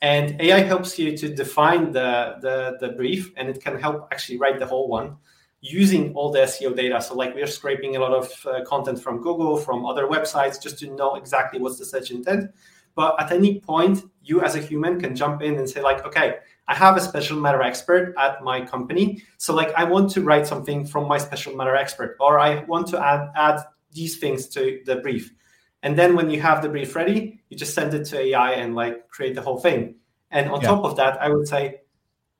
And 0.00 0.38
AI 0.40 0.62
helps 0.62 0.98
you 0.98 1.16
to 1.16 1.32
define 1.32 1.92
the, 1.92 2.38
the, 2.42 2.76
the 2.80 2.92
brief 2.94 3.32
and 3.36 3.48
it 3.48 3.62
can 3.62 3.78
help 3.78 4.08
actually 4.10 4.38
write 4.38 4.58
the 4.58 4.66
whole 4.66 4.88
one 4.88 5.16
using 5.60 6.12
all 6.14 6.32
the 6.32 6.40
SEO 6.40 6.74
data. 6.74 7.00
So 7.00 7.14
like 7.14 7.36
we're 7.36 7.46
scraping 7.46 7.94
a 7.94 8.00
lot 8.00 8.12
of 8.12 8.46
uh, 8.46 8.64
content 8.64 9.00
from 9.00 9.22
Google, 9.22 9.56
from 9.56 9.86
other 9.86 10.08
websites, 10.08 10.60
just 10.60 10.80
to 10.80 10.92
know 10.92 11.14
exactly 11.14 11.60
what's 11.60 11.78
the 11.78 11.84
search 11.84 12.10
intent. 12.10 12.50
But 12.96 13.14
at 13.22 13.30
any 13.30 13.60
point, 13.60 14.02
you 14.24 14.42
as 14.42 14.56
a 14.56 14.58
human 14.60 15.00
can 15.00 15.14
jump 15.14 15.40
in 15.40 15.56
and 15.56 15.70
say 15.70 15.80
like, 15.82 16.04
okay, 16.04 16.38
I 16.68 16.74
have 16.74 16.96
a 16.96 17.00
special 17.00 17.38
matter 17.38 17.62
expert 17.62 18.14
at 18.18 18.42
my 18.42 18.64
company. 18.64 19.22
So 19.38 19.54
like 19.54 19.72
I 19.74 19.84
want 19.84 20.10
to 20.12 20.22
write 20.22 20.46
something 20.46 20.86
from 20.86 21.08
my 21.08 21.18
special 21.18 21.56
matter 21.56 21.74
expert, 21.74 22.16
or 22.20 22.38
I 22.38 22.64
want 22.64 22.86
to 22.88 23.04
add 23.04 23.30
add 23.34 23.60
these 23.92 24.18
things 24.18 24.48
to 24.48 24.80
the 24.86 24.96
brief. 24.96 25.32
And 25.82 25.98
then 25.98 26.14
when 26.14 26.30
you 26.30 26.40
have 26.40 26.62
the 26.62 26.68
brief 26.68 26.94
ready, 26.94 27.40
you 27.48 27.56
just 27.56 27.74
send 27.74 27.92
it 27.94 28.04
to 28.06 28.18
AI 28.18 28.52
and 28.52 28.74
like 28.74 29.08
create 29.08 29.34
the 29.34 29.42
whole 29.42 29.58
thing. 29.58 29.96
And 30.30 30.50
on 30.50 30.60
yeah. 30.60 30.68
top 30.68 30.84
of 30.84 30.96
that, 30.96 31.20
I 31.20 31.28
would 31.28 31.48
say 31.48 31.80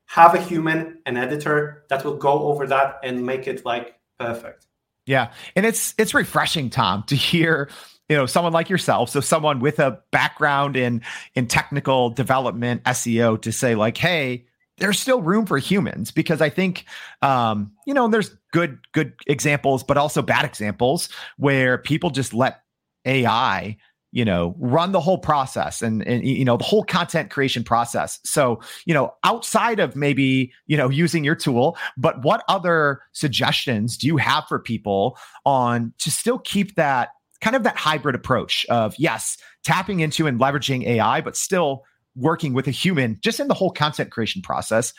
have 0.07 0.35
a 0.35 0.41
human, 0.41 0.99
an 1.07 1.17
editor 1.17 1.85
that 1.88 2.05
will 2.05 2.17
go 2.17 2.45
over 2.45 2.67
that 2.67 3.00
and 3.02 3.26
make 3.26 3.47
it 3.47 3.64
like 3.64 3.99
perfect. 4.19 4.67
Yeah. 5.07 5.33
And 5.57 5.67
it's 5.67 5.95
it's 5.99 6.14
refreshing, 6.14 6.71
Tom, 6.71 7.02
to 7.09 7.17
hear 7.17 7.69
you 8.12 8.19
know 8.19 8.26
someone 8.26 8.52
like 8.52 8.69
yourself 8.69 9.09
so 9.09 9.21
someone 9.21 9.59
with 9.59 9.78
a 9.78 9.99
background 10.11 10.76
in 10.76 11.00
in 11.35 11.47
technical 11.47 12.11
development 12.11 12.85
seo 12.85 13.40
to 13.40 13.50
say 13.50 13.75
like 13.75 13.97
hey 13.97 14.45
there's 14.76 15.00
still 15.00 15.23
room 15.23 15.47
for 15.47 15.57
humans 15.57 16.11
because 16.11 16.42
i 16.42 16.50
think 16.50 16.85
um 17.23 17.73
you 17.87 17.95
know 17.95 18.07
there's 18.09 18.37
good 18.52 18.78
good 18.92 19.14
examples 19.26 19.83
but 19.83 19.97
also 19.97 20.21
bad 20.21 20.45
examples 20.45 21.09
where 21.38 21.78
people 21.78 22.11
just 22.11 22.35
let 22.35 22.61
ai 23.07 23.78
you 24.11 24.26
know 24.26 24.54
run 24.59 24.92
the 24.92 25.00
whole 25.00 25.16
process 25.16 25.81
and, 25.81 26.07
and 26.07 26.23
you 26.23 26.45
know 26.45 26.59
the 26.59 26.64
whole 26.64 26.85
content 26.85 27.31
creation 27.31 27.64
process. 27.64 28.21
So 28.25 28.61
you 28.85 28.92
know 28.92 29.14
outside 29.25 29.81
of 29.81 29.97
maybe 29.97 30.52
you 30.66 30.76
know 30.76 30.90
using 30.90 31.25
your 31.25 31.35
tool 31.35 31.78
but 31.97 32.23
what 32.23 32.45
other 32.47 33.00
suggestions 33.12 33.97
do 33.97 34.07
you 34.07 34.19
have 34.19 34.45
for 34.49 34.59
people 34.59 35.16
on 35.47 35.95
to 35.99 36.11
still 36.11 36.38
keep 36.38 36.75
that 36.75 37.09
kind 37.43 37.55
of 37.55 37.65
that 37.65 37.77
hybrid 37.77 38.15
approach 38.15 38.65
of 38.67 38.95
yes 38.99 39.37
tapping 39.65 40.01
into 40.01 40.27
and 40.27 40.41
leveraging 40.41 40.87
ai 40.87 41.21
but 41.21 41.37
still 41.37 41.85
working 42.17 42.55
with 42.55 42.67
a 42.67 42.71
human 42.71 43.19
just 43.21 43.41
in 43.41 43.49
the 43.49 43.55
whole 43.55 43.71
content 43.71 44.11
creation 44.11 44.41
process 44.41 44.95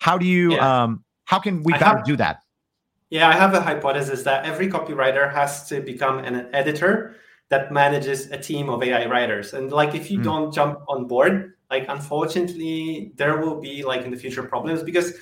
how 0.00 0.18
do 0.18 0.26
you 0.26 0.52
yeah. 0.52 0.82
um 0.82 1.02
how 1.24 1.38
can 1.38 1.62
we 1.62 1.72
better 1.72 1.84
have, 1.84 2.04
do 2.04 2.16
that 2.16 2.40
yeah 3.08 3.28
i 3.28 3.32
have 3.32 3.54
a 3.54 3.60
hypothesis 3.60 4.22
that 4.24 4.44
every 4.44 4.68
copywriter 4.68 5.32
has 5.32 5.66
to 5.68 5.80
become 5.80 6.18
an 6.18 6.48
editor 6.52 7.16
that 7.50 7.72
manages 7.72 8.30
a 8.30 8.38
team 8.38 8.68
of 8.68 8.82
AI 8.82 9.06
writers. 9.06 9.52
And 9.54 9.70
like 9.70 9.94
if 9.94 10.10
you 10.10 10.18
mm. 10.18 10.24
don't 10.24 10.54
jump 10.54 10.80
on 10.88 11.06
board, 11.06 11.54
like 11.70 11.86
unfortunately 11.88 13.12
there 13.16 13.38
will 13.38 13.60
be 13.60 13.84
like 13.84 14.02
in 14.02 14.10
the 14.10 14.16
future 14.16 14.42
problems 14.42 14.82
because 14.82 15.14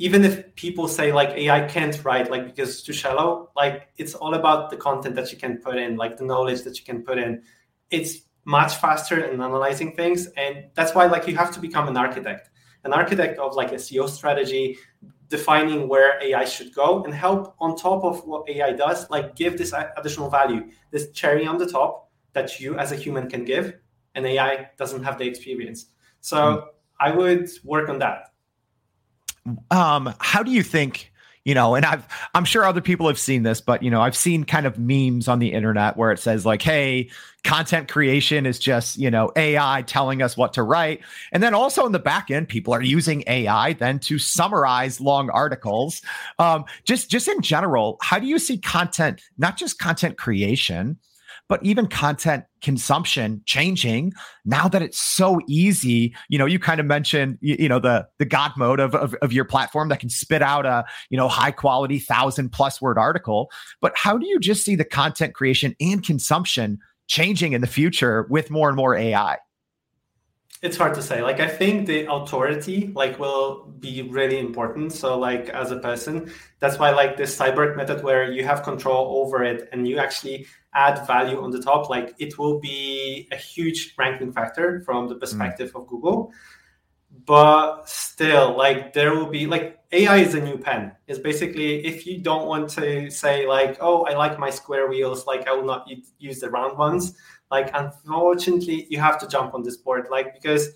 even 0.00 0.24
if 0.24 0.54
people 0.54 0.88
say 0.88 1.12
like 1.12 1.28
AI 1.36 1.68
can't 1.68 2.02
write 2.06 2.30
like 2.30 2.46
because 2.46 2.70
it's 2.70 2.82
too 2.82 2.92
shallow, 2.94 3.50
like 3.54 3.88
it's 3.98 4.14
all 4.14 4.32
about 4.32 4.70
the 4.70 4.76
content 4.76 5.14
that 5.14 5.30
you 5.30 5.36
can 5.36 5.58
put 5.58 5.76
in, 5.76 5.96
like 5.96 6.16
the 6.16 6.24
knowledge 6.24 6.62
that 6.62 6.78
you 6.78 6.84
can 6.86 7.02
put 7.02 7.18
in. 7.18 7.42
It's 7.90 8.22
much 8.46 8.76
faster 8.76 9.22
in 9.22 9.42
analyzing 9.42 9.94
things, 9.94 10.28
and 10.38 10.64
that's 10.74 10.94
why 10.94 11.04
like 11.04 11.28
you 11.28 11.36
have 11.36 11.50
to 11.52 11.60
become 11.60 11.86
an 11.86 11.98
architect, 11.98 12.48
an 12.84 12.94
architect 12.94 13.38
of 13.38 13.54
like 13.56 13.72
a 13.72 13.74
SEO 13.74 14.08
strategy, 14.08 14.78
defining 15.28 15.86
where 15.86 16.18
AI 16.22 16.46
should 16.46 16.74
go, 16.74 17.04
and 17.04 17.12
help 17.12 17.54
on 17.60 17.76
top 17.76 18.02
of 18.02 18.26
what 18.26 18.48
AI 18.48 18.72
does, 18.72 19.08
like 19.10 19.36
give 19.36 19.58
this 19.58 19.74
additional 19.98 20.30
value, 20.30 20.62
this 20.92 21.10
cherry 21.10 21.46
on 21.46 21.58
the 21.58 21.66
top 21.66 22.10
that 22.32 22.58
you 22.58 22.74
as 22.78 22.90
a 22.90 22.96
human 22.96 23.28
can 23.28 23.44
give, 23.44 23.74
and 24.14 24.24
AI 24.24 24.70
doesn't 24.78 25.04
have 25.04 25.18
the 25.18 25.26
experience. 25.26 25.88
So 26.22 26.38
mm. 26.38 26.64
I 26.98 27.10
would 27.10 27.50
work 27.64 27.90
on 27.90 27.98
that 27.98 28.30
um, 29.70 30.14
how 30.18 30.42
do 30.42 30.50
you 30.50 30.62
think? 30.62 31.12
You 31.44 31.54
know, 31.54 31.74
and 31.74 31.86
I've 31.86 32.06
I'm 32.34 32.44
sure 32.44 32.66
other 32.66 32.82
people 32.82 33.08
have 33.08 33.18
seen 33.18 33.44
this, 33.44 33.62
but 33.62 33.82
you 33.82 33.90
know, 33.90 34.02
I've 34.02 34.16
seen 34.16 34.44
kind 34.44 34.66
of 34.66 34.78
memes 34.78 35.26
on 35.26 35.38
the 35.38 35.52
internet 35.52 35.96
where 35.96 36.12
it 36.12 36.18
says 36.18 36.44
like, 36.44 36.60
"Hey, 36.60 37.08
content 37.44 37.88
creation 37.88 38.44
is 38.44 38.58
just 38.58 38.98
you 38.98 39.10
know 39.10 39.32
AI 39.36 39.82
telling 39.86 40.20
us 40.20 40.36
what 40.36 40.52
to 40.52 40.62
write," 40.62 41.00
and 41.32 41.42
then 41.42 41.54
also 41.54 41.86
in 41.86 41.92
the 41.92 41.98
back 41.98 42.30
end, 42.30 42.48
people 42.48 42.74
are 42.74 42.82
using 42.82 43.24
AI 43.26 43.72
then 43.72 43.98
to 44.00 44.18
summarize 44.18 45.00
long 45.00 45.30
articles. 45.30 46.02
Um, 46.38 46.66
just 46.84 47.10
just 47.10 47.26
in 47.26 47.40
general, 47.40 47.96
how 48.02 48.18
do 48.18 48.26
you 48.26 48.38
see 48.38 48.58
content, 48.58 49.22
not 49.38 49.56
just 49.56 49.78
content 49.78 50.18
creation, 50.18 50.98
but 51.50 51.62
even 51.62 51.86
content 51.86 52.44
consumption 52.62 53.42
changing 53.44 54.12
now 54.46 54.68
that 54.68 54.80
it's 54.80 55.00
so 55.00 55.40
easy 55.48 56.14
you 56.28 56.38
know 56.38 56.46
you 56.46 56.58
kind 56.58 56.80
of 56.80 56.86
mentioned 56.86 57.36
you, 57.40 57.56
you 57.58 57.68
know 57.68 57.78
the 57.78 58.06
the 58.18 58.24
god 58.24 58.52
mode 58.56 58.80
of, 58.80 58.94
of, 58.94 59.14
of 59.20 59.32
your 59.32 59.44
platform 59.44 59.88
that 59.88 60.00
can 60.00 60.08
spit 60.08 60.40
out 60.40 60.64
a 60.64 60.84
you 61.10 61.16
know 61.16 61.28
high 61.28 61.50
quality 61.50 61.98
thousand 61.98 62.50
plus 62.50 62.80
word 62.80 62.98
article. 62.98 63.50
But 63.80 63.92
how 63.96 64.16
do 64.16 64.26
you 64.26 64.38
just 64.38 64.64
see 64.64 64.76
the 64.76 64.84
content 64.84 65.34
creation 65.34 65.74
and 65.80 66.04
consumption 66.04 66.78
changing 67.08 67.52
in 67.52 67.60
the 67.60 67.66
future 67.66 68.26
with 68.30 68.50
more 68.50 68.68
and 68.68 68.76
more 68.76 68.94
ai 68.94 69.36
it's 70.62 70.76
hard 70.76 70.94
to 70.94 71.02
say. 71.02 71.22
Like 71.22 71.40
i 71.40 71.48
think 71.48 71.86
the 71.86 72.10
authority 72.12 72.92
like 72.94 73.18
will 73.18 73.64
be 73.78 74.02
really 74.02 74.38
important. 74.38 74.92
So 74.92 75.18
like 75.18 75.48
as 75.48 75.70
a 75.70 75.78
person 75.78 76.32
that's 76.58 76.78
why 76.78 76.90
like 76.90 77.16
this 77.16 77.36
cyborg 77.36 77.76
method 77.76 78.02
where 78.02 78.30
you 78.30 78.44
have 78.44 78.62
control 78.62 79.22
over 79.22 79.42
it 79.42 79.68
and 79.72 79.88
you 79.88 79.98
actually 79.98 80.46
add 80.74 81.04
value 81.06 81.40
on 81.42 81.50
the 81.50 81.60
top 81.60 81.90
like 81.90 82.14
it 82.18 82.38
will 82.38 82.60
be 82.60 83.26
a 83.32 83.36
huge 83.36 83.94
ranking 83.98 84.32
factor 84.32 84.80
from 84.82 85.08
the 85.08 85.16
perspective 85.16 85.72
mm. 85.72 85.80
of 85.80 85.86
google. 85.86 86.32
But 87.26 87.88
still 87.88 88.56
like 88.56 88.92
there 88.92 89.14
will 89.14 89.30
be 89.30 89.46
like 89.46 89.78
ai 89.92 90.18
is 90.18 90.34
a 90.34 90.40
new 90.40 90.58
pen. 90.58 90.92
It's 91.08 91.18
basically 91.18 91.84
if 91.86 92.06
you 92.06 92.18
don't 92.22 92.46
want 92.46 92.68
to 92.70 93.10
say 93.10 93.46
like 93.46 93.78
oh 93.80 94.04
i 94.04 94.14
like 94.14 94.38
my 94.38 94.50
square 94.50 94.88
wheels 94.88 95.26
like 95.26 95.48
i 95.48 95.52
will 95.52 95.64
not 95.64 95.88
use 96.18 96.38
the 96.40 96.50
round 96.50 96.76
ones 96.76 97.14
like 97.50 97.70
unfortunately 97.74 98.86
you 98.90 98.98
have 98.98 99.18
to 99.18 99.26
jump 99.26 99.54
on 99.54 99.62
this 99.62 99.76
board 99.76 100.06
like 100.10 100.34
because 100.34 100.68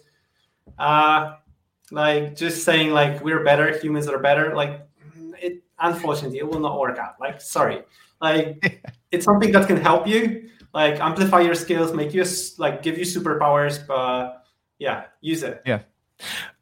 uh 0.79 1.35
like 1.91 2.35
just 2.35 2.65
saying 2.65 2.91
like 2.91 3.23
we're 3.23 3.45
better 3.45 3.77
humans 3.79 4.09
are 4.09 4.19
better 4.19 4.55
like 4.55 4.87
it 5.41 5.63
unfortunately 5.81 6.39
it 6.39 6.49
will 6.49 6.61
not 6.61 6.79
work 6.79 6.99
out 6.99 7.15
like 7.21 7.41
sorry. 7.41 7.83
Like 8.21 8.83
it's 9.11 9.25
something 9.25 9.53
that 9.53 9.67
can 9.67 9.77
help 9.77 10.07
you 10.07 10.49
like 10.73 10.99
amplify 11.01 11.41
your 11.41 11.55
skills 11.55 11.93
make 11.93 12.15
you 12.15 12.25
like 12.59 12.83
give 12.83 12.99
you 12.99 13.05
superpowers 13.05 13.87
but 13.87 14.45
yeah 14.79 15.05
use 15.21 15.43
it. 15.43 15.63
Yeah. 15.67 15.83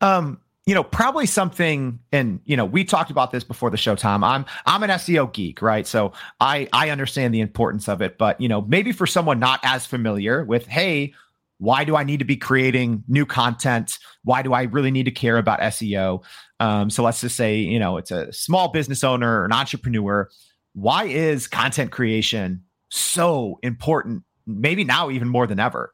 Um 0.00 0.40
you 0.66 0.74
know, 0.74 0.84
probably 0.84 1.26
something, 1.26 1.98
and 2.12 2.40
you 2.44 2.56
know, 2.56 2.64
we 2.64 2.84
talked 2.84 3.10
about 3.10 3.32
this 3.32 3.42
before 3.42 3.70
the 3.70 3.76
show, 3.76 3.96
Tom. 3.96 4.22
I'm 4.22 4.44
I'm 4.64 4.82
an 4.82 4.90
SEO 4.90 5.32
geek, 5.32 5.60
right? 5.60 5.86
So 5.86 6.12
I 6.40 6.68
I 6.72 6.90
understand 6.90 7.34
the 7.34 7.40
importance 7.40 7.88
of 7.88 8.00
it, 8.00 8.16
but 8.16 8.40
you 8.40 8.48
know, 8.48 8.62
maybe 8.62 8.92
for 8.92 9.06
someone 9.06 9.40
not 9.40 9.58
as 9.64 9.86
familiar 9.86 10.44
with, 10.44 10.66
hey, 10.66 11.14
why 11.58 11.84
do 11.84 11.96
I 11.96 12.04
need 12.04 12.18
to 12.18 12.24
be 12.24 12.36
creating 12.36 13.02
new 13.08 13.26
content? 13.26 13.98
Why 14.24 14.42
do 14.42 14.52
I 14.52 14.64
really 14.64 14.90
need 14.90 15.04
to 15.04 15.10
care 15.10 15.36
about 15.36 15.60
SEO? 15.60 16.22
Um, 16.60 16.90
so 16.90 17.02
let's 17.02 17.20
just 17.20 17.36
say, 17.36 17.58
you 17.58 17.78
know, 17.78 17.96
it's 17.96 18.10
a 18.10 18.32
small 18.32 18.68
business 18.68 19.02
owner 19.02 19.40
or 19.40 19.44
an 19.44 19.52
entrepreneur. 19.52 20.28
Why 20.74 21.04
is 21.04 21.46
content 21.48 21.90
creation 21.90 22.64
so 22.88 23.58
important? 23.62 24.24
Maybe 24.46 24.84
now 24.84 25.10
even 25.10 25.28
more 25.28 25.46
than 25.46 25.60
ever. 25.60 25.92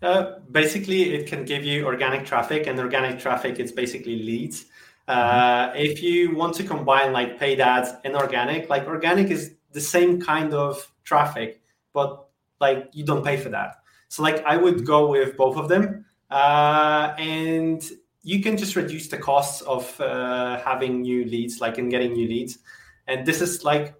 Uh, 0.00 0.38
basically, 0.50 1.14
it 1.14 1.26
can 1.26 1.44
give 1.44 1.64
you 1.64 1.84
organic 1.84 2.24
traffic, 2.24 2.66
and 2.66 2.78
organic 2.78 3.18
traffic 3.18 3.58
is 3.58 3.72
basically 3.72 4.22
leads. 4.22 4.66
Uh, 5.08 5.70
mm-hmm. 5.70 5.78
If 5.78 6.02
you 6.02 6.36
want 6.36 6.54
to 6.56 6.64
combine 6.64 7.12
like 7.12 7.38
paid 7.38 7.60
ads 7.60 7.90
and 8.04 8.14
organic, 8.14 8.68
like 8.68 8.86
organic 8.86 9.30
is 9.30 9.54
the 9.72 9.80
same 9.80 10.20
kind 10.20 10.54
of 10.54 10.90
traffic, 11.04 11.62
but 11.92 12.28
like 12.60 12.90
you 12.92 13.04
don't 13.04 13.24
pay 13.24 13.36
for 13.36 13.48
that. 13.48 13.76
So 14.08 14.22
like 14.22 14.44
I 14.44 14.56
would 14.56 14.86
go 14.86 15.10
with 15.10 15.36
both 15.36 15.56
of 15.56 15.68
them, 15.68 16.04
uh, 16.30 17.14
and 17.18 17.82
you 18.22 18.42
can 18.42 18.56
just 18.56 18.76
reduce 18.76 19.08
the 19.08 19.18
costs 19.18 19.62
of 19.62 20.00
uh, 20.00 20.60
having 20.60 21.02
new 21.02 21.24
leads, 21.24 21.60
like 21.60 21.78
in 21.78 21.88
getting 21.88 22.12
new 22.12 22.28
leads. 22.28 22.58
And 23.06 23.26
this 23.26 23.40
is 23.40 23.64
like 23.64 23.94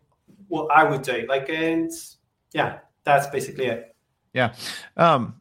what 0.49 0.71
I 0.71 0.85
would 0.85 1.02
do. 1.02 1.25
Like, 1.28 1.49
and 1.49 1.90
yeah, 2.52 2.81
that's 3.05 3.26
basically 3.28 3.67
it. 3.67 3.97
Yeah. 4.35 4.55
Um, 4.97 5.38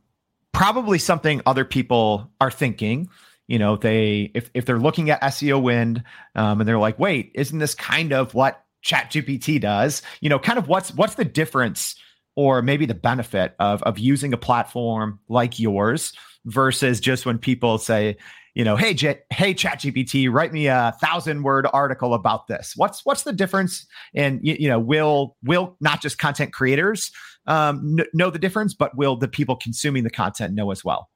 probably 0.57 0.97
something 0.97 1.39
other 1.45 1.63
people 1.63 2.31
are 2.41 2.49
thinking. 2.49 3.07
You 3.47 3.59
know 3.59 3.77
they 3.77 4.31
if, 4.33 4.49
if 4.55 4.65
they're 4.65 4.79
looking 4.79 5.11
at 5.11 5.21
SEOwind 5.21 6.03
um, 6.35 6.59
and 6.59 6.67
they're 6.67 6.79
like 6.79 6.99
wait 6.99 7.31
isn't 7.35 7.59
this 7.59 7.75
kind 7.75 8.11
of 8.11 8.33
what 8.33 8.63
chat 8.81 9.11
gpt 9.11 9.61
does? 9.61 10.01
You 10.19 10.29
know 10.29 10.39
kind 10.39 10.57
of 10.57 10.67
what's 10.67 10.93
what's 10.95 11.13
the 11.13 11.23
difference 11.23 11.95
or 12.35 12.61
maybe 12.61 12.87
the 12.87 12.95
benefit 12.95 13.55
of 13.59 13.83
of 13.83 13.99
using 13.99 14.33
a 14.33 14.37
platform 14.37 15.19
like 15.29 15.59
yours 15.59 16.11
versus 16.45 16.99
just 16.99 17.25
when 17.25 17.37
people 17.37 17.77
say 17.77 18.17
you 18.55 18.63
know 18.63 18.75
hey 18.75 18.95
J- 18.95 19.19
hey 19.29 19.53
chat 19.53 19.79
gpt 19.79 20.29
write 20.33 20.51
me 20.51 20.65
a 20.67 20.93
thousand 20.99 21.43
word 21.43 21.67
article 21.71 22.15
about 22.15 22.47
this. 22.47 22.73
What's 22.75 23.05
what's 23.05 23.23
the 23.23 23.31
difference 23.31 23.85
and 24.15 24.39
you, 24.43 24.57
you 24.59 24.69
know 24.69 24.79
will 24.79 25.37
will 25.43 25.77
not 25.79 26.01
just 26.01 26.17
content 26.17 26.51
creators 26.51 27.11
um, 27.47 27.97
know 28.13 28.29
the 28.29 28.39
difference, 28.39 28.73
but 28.73 28.95
will 28.95 29.15
the 29.15 29.27
people 29.27 29.55
consuming 29.55 30.03
the 30.03 30.09
content 30.09 30.53
know 30.53 30.71
as 30.71 30.83
well? 30.83 31.09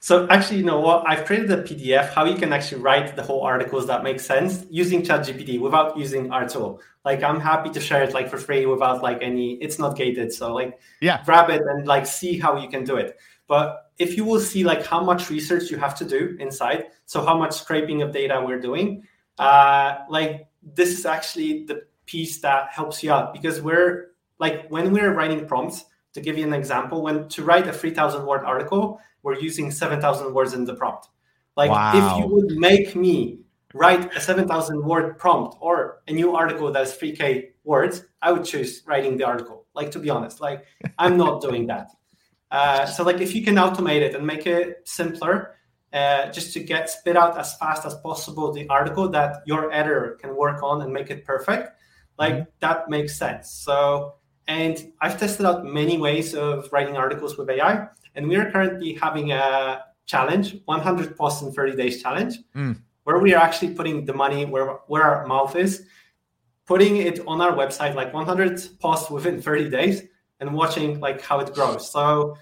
So 0.00 0.26
actually, 0.28 0.58
you 0.58 0.64
know 0.64 0.80
what? 0.80 1.04
I've 1.06 1.24
created 1.24 1.50
a 1.50 1.62
PDF 1.62 2.12
how 2.12 2.24
you 2.24 2.36
can 2.36 2.52
actually 2.52 2.80
write 2.80 3.16
the 3.16 3.22
whole 3.22 3.42
articles 3.42 3.86
that 3.86 4.02
make 4.02 4.20
sense 4.20 4.64
using 4.70 5.02
ChatGPT 5.02 5.60
without 5.60 5.96
using 5.96 6.30
our 6.30 6.48
tool. 6.48 6.80
Like 7.04 7.22
I'm 7.22 7.40
happy 7.40 7.70
to 7.70 7.80
share 7.80 8.02
it 8.02 8.14
like 8.14 8.28
for 8.28 8.38
free 8.38 8.66
without 8.66 9.02
like 9.02 9.18
any. 9.22 9.54
It's 9.54 9.78
not 9.78 9.96
gated, 9.96 10.32
so 10.32 10.54
like 10.54 10.78
yeah, 11.00 11.22
grab 11.24 11.50
it 11.50 11.62
and 11.62 11.86
like 11.86 12.06
see 12.06 12.38
how 12.38 12.56
you 12.56 12.68
can 12.68 12.84
do 12.84 12.96
it. 12.96 13.18
But 13.46 13.90
if 13.98 14.16
you 14.16 14.24
will 14.24 14.40
see 14.40 14.64
like 14.64 14.86
how 14.86 15.02
much 15.02 15.30
research 15.30 15.70
you 15.70 15.76
have 15.76 15.94
to 15.96 16.04
do 16.04 16.36
inside, 16.40 16.86
so 17.06 17.24
how 17.24 17.36
much 17.36 17.54
scraping 17.54 18.02
of 18.02 18.12
data 18.12 18.42
we're 18.46 18.60
doing, 18.60 19.04
uh, 19.38 19.96
like 20.08 20.46
this 20.62 20.98
is 20.98 21.04
actually 21.04 21.64
the 21.64 21.84
piece 22.06 22.40
that 22.40 22.68
helps 22.70 23.02
you 23.02 23.12
out 23.12 23.32
because 23.32 23.60
we're 23.60 24.13
like 24.38 24.68
when 24.68 24.92
we're 24.92 25.12
writing 25.12 25.46
prompts, 25.46 25.84
to 26.14 26.20
give 26.20 26.38
you 26.38 26.44
an 26.44 26.54
example, 26.54 27.02
when 27.02 27.28
to 27.28 27.42
write 27.42 27.66
a 27.66 27.72
3000 27.72 28.24
word 28.24 28.44
article, 28.44 29.00
we're 29.22 29.38
using 29.38 29.70
7000 29.70 30.32
words 30.32 30.54
in 30.54 30.64
the 30.64 30.74
prompt. 30.74 31.08
Like 31.56 31.70
wow. 31.70 31.92
if 31.94 32.24
you 32.24 32.32
would 32.32 32.56
make 32.56 32.96
me 32.96 33.40
write 33.74 34.16
a 34.16 34.20
7000 34.20 34.84
word 34.84 35.18
prompt 35.18 35.56
or 35.60 36.02
a 36.06 36.12
new 36.12 36.34
article 36.34 36.70
that's 36.72 36.96
3k 36.96 37.50
words, 37.64 38.04
I 38.22 38.32
would 38.32 38.44
choose 38.44 38.82
writing 38.86 39.16
the 39.16 39.24
article. 39.24 39.66
Like 39.74 39.90
to 39.92 39.98
be 39.98 40.10
honest, 40.10 40.40
like 40.40 40.64
I'm 40.98 41.16
not 41.16 41.42
doing 41.42 41.66
that. 41.66 41.90
Uh, 42.50 42.86
so 42.86 43.02
like 43.02 43.20
if 43.20 43.34
you 43.34 43.42
can 43.44 43.56
automate 43.56 44.00
it 44.00 44.14
and 44.14 44.24
make 44.24 44.46
it 44.46 44.82
simpler, 44.84 45.56
uh, 45.92 46.30
just 46.30 46.52
to 46.52 46.60
get 46.60 46.90
spit 46.90 47.16
out 47.16 47.38
as 47.38 47.56
fast 47.56 47.84
as 47.86 47.94
possible 47.96 48.52
the 48.52 48.68
article 48.68 49.08
that 49.08 49.42
your 49.46 49.72
editor 49.72 50.18
can 50.20 50.36
work 50.36 50.62
on 50.62 50.82
and 50.82 50.92
make 50.92 51.10
it 51.10 51.24
perfect, 51.24 51.70
like 52.18 52.34
mm-hmm. 52.34 52.50
that 52.60 52.88
makes 52.88 53.16
sense. 53.16 53.50
So 53.50 54.14
and 54.46 54.92
I've 55.00 55.18
tested 55.18 55.46
out 55.46 55.64
many 55.64 55.98
ways 55.98 56.34
of 56.34 56.68
writing 56.72 56.96
articles 56.96 57.36
with 57.36 57.48
AI. 57.50 57.88
And 58.14 58.28
we 58.28 58.36
are 58.36 58.50
currently 58.50 58.94
having 58.94 59.32
a 59.32 59.84
challenge, 60.06 60.56
100 60.66 61.16
posts 61.16 61.42
in 61.42 61.52
30 61.52 61.76
days 61.76 62.02
challenge, 62.02 62.38
mm. 62.54 62.78
where 63.04 63.18
we 63.18 63.34
are 63.34 63.42
actually 63.42 63.74
putting 63.74 64.04
the 64.04 64.12
money 64.12 64.44
where, 64.44 64.66
where 64.86 65.02
our 65.02 65.26
mouth 65.26 65.56
is, 65.56 65.86
putting 66.66 66.98
it 66.98 67.20
on 67.26 67.40
our 67.40 67.52
website, 67.52 67.94
like 67.94 68.12
100 68.12 68.78
posts 68.80 69.10
within 69.10 69.40
30 69.40 69.70
days 69.70 70.02
and 70.40 70.54
watching 70.54 71.00
like 71.00 71.20
how 71.20 71.40
it 71.40 71.52
grows. 71.54 71.90
So 71.90 72.36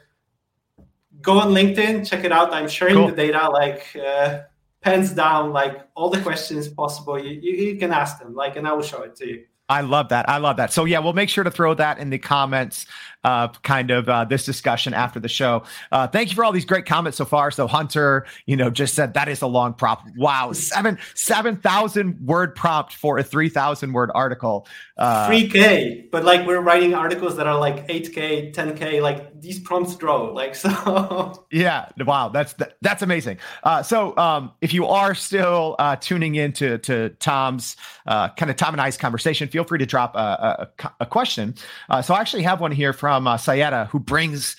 go 1.20 1.38
on 1.38 1.52
LinkedIn, 1.52 2.06
check 2.06 2.24
it 2.24 2.32
out. 2.32 2.52
I'm 2.52 2.68
sharing 2.68 2.96
cool. 2.96 3.08
the 3.08 3.16
data, 3.16 3.48
like 3.48 3.96
uh, 3.96 4.40
pens 4.80 5.12
down, 5.12 5.52
like 5.52 5.86
all 5.94 6.10
the 6.10 6.20
questions 6.20 6.68
possible. 6.68 7.18
You, 7.18 7.40
you, 7.40 7.52
you 7.66 7.76
can 7.78 7.92
ask 7.92 8.18
them, 8.18 8.34
like, 8.34 8.56
and 8.56 8.66
I 8.66 8.72
will 8.72 8.82
show 8.82 9.02
it 9.02 9.16
to 9.16 9.28
you. 9.28 9.44
I 9.68 9.80
love 9.80 10.10
that. 10.10 10.28
I 10.28 10.38
love 10.38 10.56
that. 10.58 10.72
So 10.72 10.84
yeah, 10.84 10.98
we'll 10.98 11.12
make 11.12 11.28
sure 11.28 11.44
to 11.44 11.50
throw 11.50 11.74
that 11.74 11.98
in 11.98 12.10
the 12.10 12.18
comments, 12.18 12.86
uh, 13.24 13.48
kind 13.62 13.90
of 13.90 14.08
uh, 14.08 14.24
this 14.24 14.44
discussion 14.44 14.94
after 14.94 15.20
the 15.20 15.28
show. 15.28 15.62
Uh, 15.90 16.06
thank 16.06 16.30
you 16.30 16.34
for 16.34 16.44
all 16.44 16.52
these 16.52 16.64
great 16.64 16.86
comments 16.86 17.18
so 17.18 17.24
far. 17.24 17.50
So 17.50 17.66
Hunter, 17.66 18.26
you 18.46 18.56
know, 18.56 18.70
just 18.70 18.94
said 18.94 19.14
that 19.14 19.28
is 19.28 19.42
a 19.42 19.46
long 19.46 19.74
prompt. 19.74 20.16
Wow, 20.16 20.52
seven 20.52 20.98
seven 21.14 21.56
thousand 21.56 22.18
word 22.26 22.54
prompt 22.54 22.94
for 22.94 23.18
a 23.18 23.22
three 23.22 23.48
thousand 23.48 23.92
word 23.92 24.10
article. 24.14 24.66
Uh, 24.96 25.26
three 25.26 25.48
K, 25.48 26.08
but 26.10 26.24
like 26.24 26.46
we're 26.46 26.60
writing 26.60 26.94
articles 26.94 27.36
that 27.36 27.46
are 27.46 27.58
like 27.58 27.84
eight 27.88 28.12
K, 28.12 28.50
ten 28.50 28.76
K. 28.76 29.00
Like 29.00 29.40
these 29.40 29.58
prompts 29.60 29.94
grow. 29.94 30.32
Like 30.32 30.54
so. 30.62 31.46
Yeah. 31.50 31.88
Wow. 32.04 32.28
That's 32.28 32.54
that's 32.80 33.02
amazing. 33.02 33.38
Uh, 33.62 33.82
so 33.82 34.16
um, 34.16 34.52
if 34.60 34.72
you 34.72 34.86
are 34.86 35.14
still 35.14 35.76
uh, 35.78 35.96
tuning 35.96 36.34
in 36.34 36.52
to 36.54 36.78
to 36.78 37.10
Tom's 37.20 37.76
kind 38.06 38.50
of 38.50 38.56
Tom 38.56 38.74
and 38.74 38.80
I's 38.80 38.96
conversation, 38.96 39.48
feel 39.48 39.64
free 39.64 39.78
to 39.78 39.86
drop 39.86 40.14
a, 40.16 40.68
a, 40.78 40.90
a 41.00 41.06
question. 41.06 41.54
Uh, 41.88 42.02
so 42.02 42.14
I 42.14 42.20
actually 42.20 42.42
have 42.42 42.60
one 42.60 42.72
here 42.72 42.92
from 42.92 43.11
uh, 43.12 43.36
Sayeda, 43.36 43.88
who 43.88 43.98
brings 43.98 44.56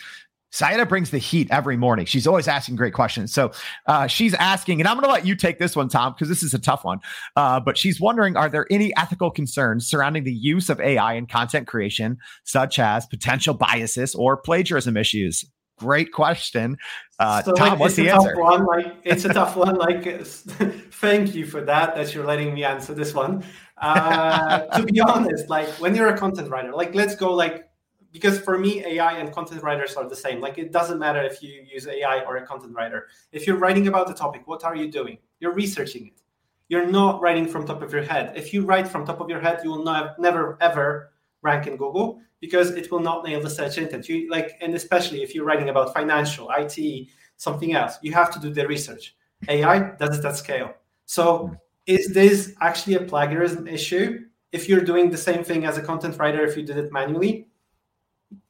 Sayeda 0.54 0.88
brings 0.88 1.10
the 1.10 1.18
heat 1.18 1.48
every 1.50 1.76
morning. 1.76 2.06
She's 2.06 2.28
always 2.28 2.48
asking 2.48 2.76
great 2.76 2.94
questions. 2.94 3.34
So 3.34 3.52
uh, 3.88 4.06
she's 4.06 4.36
asking, 4.36 4.80
and 4.80 4.88
I'm 4.88 4.98
going 4.98 5.08
to 5.08 5.12
let 5.12 5.26
you 5.26 5.36
take 5.36 5.58
this 5.58 5.76
one, 5.76 5.90
Tom, 5.90 6.14
because 6.14 6.30
this 6.30 6.44
is 6.44 6.54
a 6.54 6.60
tough 6.60 6.86
one. 6.86 7.00
Uh, 7.36 7.60
but 7.60 7.76
she's 7.76 8.00
wondering 8.00 8.38
Are 8.38 8.50
there 8.50 8.68
any 8.70 8.96
ethical 8.96 9.32
concerns 9.32 9.88
surrounding 9.88 10.24
the 10.24 10.34
use 10.34 10.70
of 10.70 10.80
AI 10.80 11.14
in 11.14 11.26
content 11.26 11.68
creation, 11.68 12.18
such 12.44 12.78
as 12.78 13.08
potential 13.08 13.56
biases 13.56 14.14
or 14.14 14.38
plagiarism 14.38 14.96
issues? 14.96 15.44
Great 15.80 16.12
question. 16.12 16.78
Uh, 17.20 17.42
so, 17.42 17.54
Tom, 17.54 17.70
like, 17.70 17.80
what's 17.80 17.96
the 17.96 18.10
answer? 18.10 18.40
One, 18.40 18.64
like, 18.68 18.96
it's 19.04 19.26
a 19.26 19.34
tough 19.34 19.56
one. 19.56 19.76
Like, 19.76 20.04
thank 20.26 21.34
you 21.34 21.48
for 21.48 21.62
that, 21.62 21.96
that 21.96 22.14
you're 22.14 22.28
letting 22.28 22.54
me 22.54 22.64
answer 22.64 22.94
this 22.94 23.12
one. 23.16 23.44
Uh, 23.78 24.60
to 24.78 24.84
be 24.84 25.02
honest, 25.02 25.50
like 25.50 25.68
when 25.80 25.96
you're 25.96 26.10
a 26.10 26.18
content 26.18 26.50
writer, 26.50 26.72
like 26.74 26.94
let's 26.94 27.16
go 27.16 27.34
like 27.34 27.68
because 28.14 28.40
for 28.40 28.58
me 28.58 28.86
AI 28.86 29.14
and 29.14 29.34
content 29.34 29.64
writers 29.64 29.96
are 29.96 30.08
the 30.08 30.16
same. 30.16 30.40
Like 30.40 30.58
it 30.60 30.72
doesn't 30.72 31.00
matter 31.00 31.22
if 31.22 31.42
you 31.42 31.66
use 31.70 31.88
AI 31.88 32.22
or 32.22 32.38
a 32.38 32.46
content 32.46 32.76
writer. 32.76 33.08
If 33.32 33.46
you're 33.46 33.58
writing 33.58 33.88
about 33.88 34.08
the 34.08 34.14
topic, 34.14 34.44
what 34.46 34.64
are 34.64 34.76
you 34.76 34.90
doing? 34.90 35.18
You're 35.40 35.54
researching 35.54 36.08
it. 36.08 36.22
You're 36.70 36.86
not 36.86 37.20
writing 37.22 37.48
from 37.48 37.66
top 37.66 37.82
of 37.82 37.92
your 37.92 38.04
head. 38.04 38.32
If 38.36 38.54
you 38.54 38.66
write 38.66 38.88
from 38.88 39.06
top 39.06 39.20
of 39.20 39.30
your 39.30 39.42
head, 39.42 39.62
you 39.64 39.72
will 39.72 39.84
not 39.84 40.20
never 40.20 40.58
ever 40.62 41.12
rank 41.42 41.68
in 41.68 41.76
Google 41.76 42.22
because 42.40 42.70
it 42.72 42.92
will 42.92 43.00
not 43.00 43.26
nail 43.26 43.42
the 43.42 43.50
search 43.50 43.78
intent. 43.78 44.08
You 44.08 44.30
like, 44.30 44.58
and 44.62 44.76
especially 44.76 45.24
if 45.24 45.34
you're 45.34 45.46
writing 45.46 45.70
about 45.70 45.94
financial, 45.94 46.50
IT, 46.56 47.08
something 47.38 47.74
else, 47.74 47.98
you 48.04 48.14
have 48.14 48.32
to 48.32 48.40
do 48.40 48.54
the 48.54 48.68
research. 48.68 49.16
AI 49.50 49.92
does 49.98 50.20
it 50.20 50.26
at 50.26 50.38
scale. 50.38 50.74
So 51.06 51.52
is 51.88 52.14
this 52.14 52.54
actually 52.62 52.96
a 52.96 53.02
plagiarism 53.02 53.68
issue? 53.68 54.26
If 54.52 54.70
you're 54.70 54.82
doing 54.82 55.10
the 55.10 55.18
same 55.18 55.44
thing 55.44 55.66
as 55.66 55.78
a 55.78 55.82
content 55.82 56.18
writer, 56.20 56.46
if 56.46 56.56
you 56.56 56.64
did 56.64 56.78
it 56.78 56.92
manually, 56.94 57.48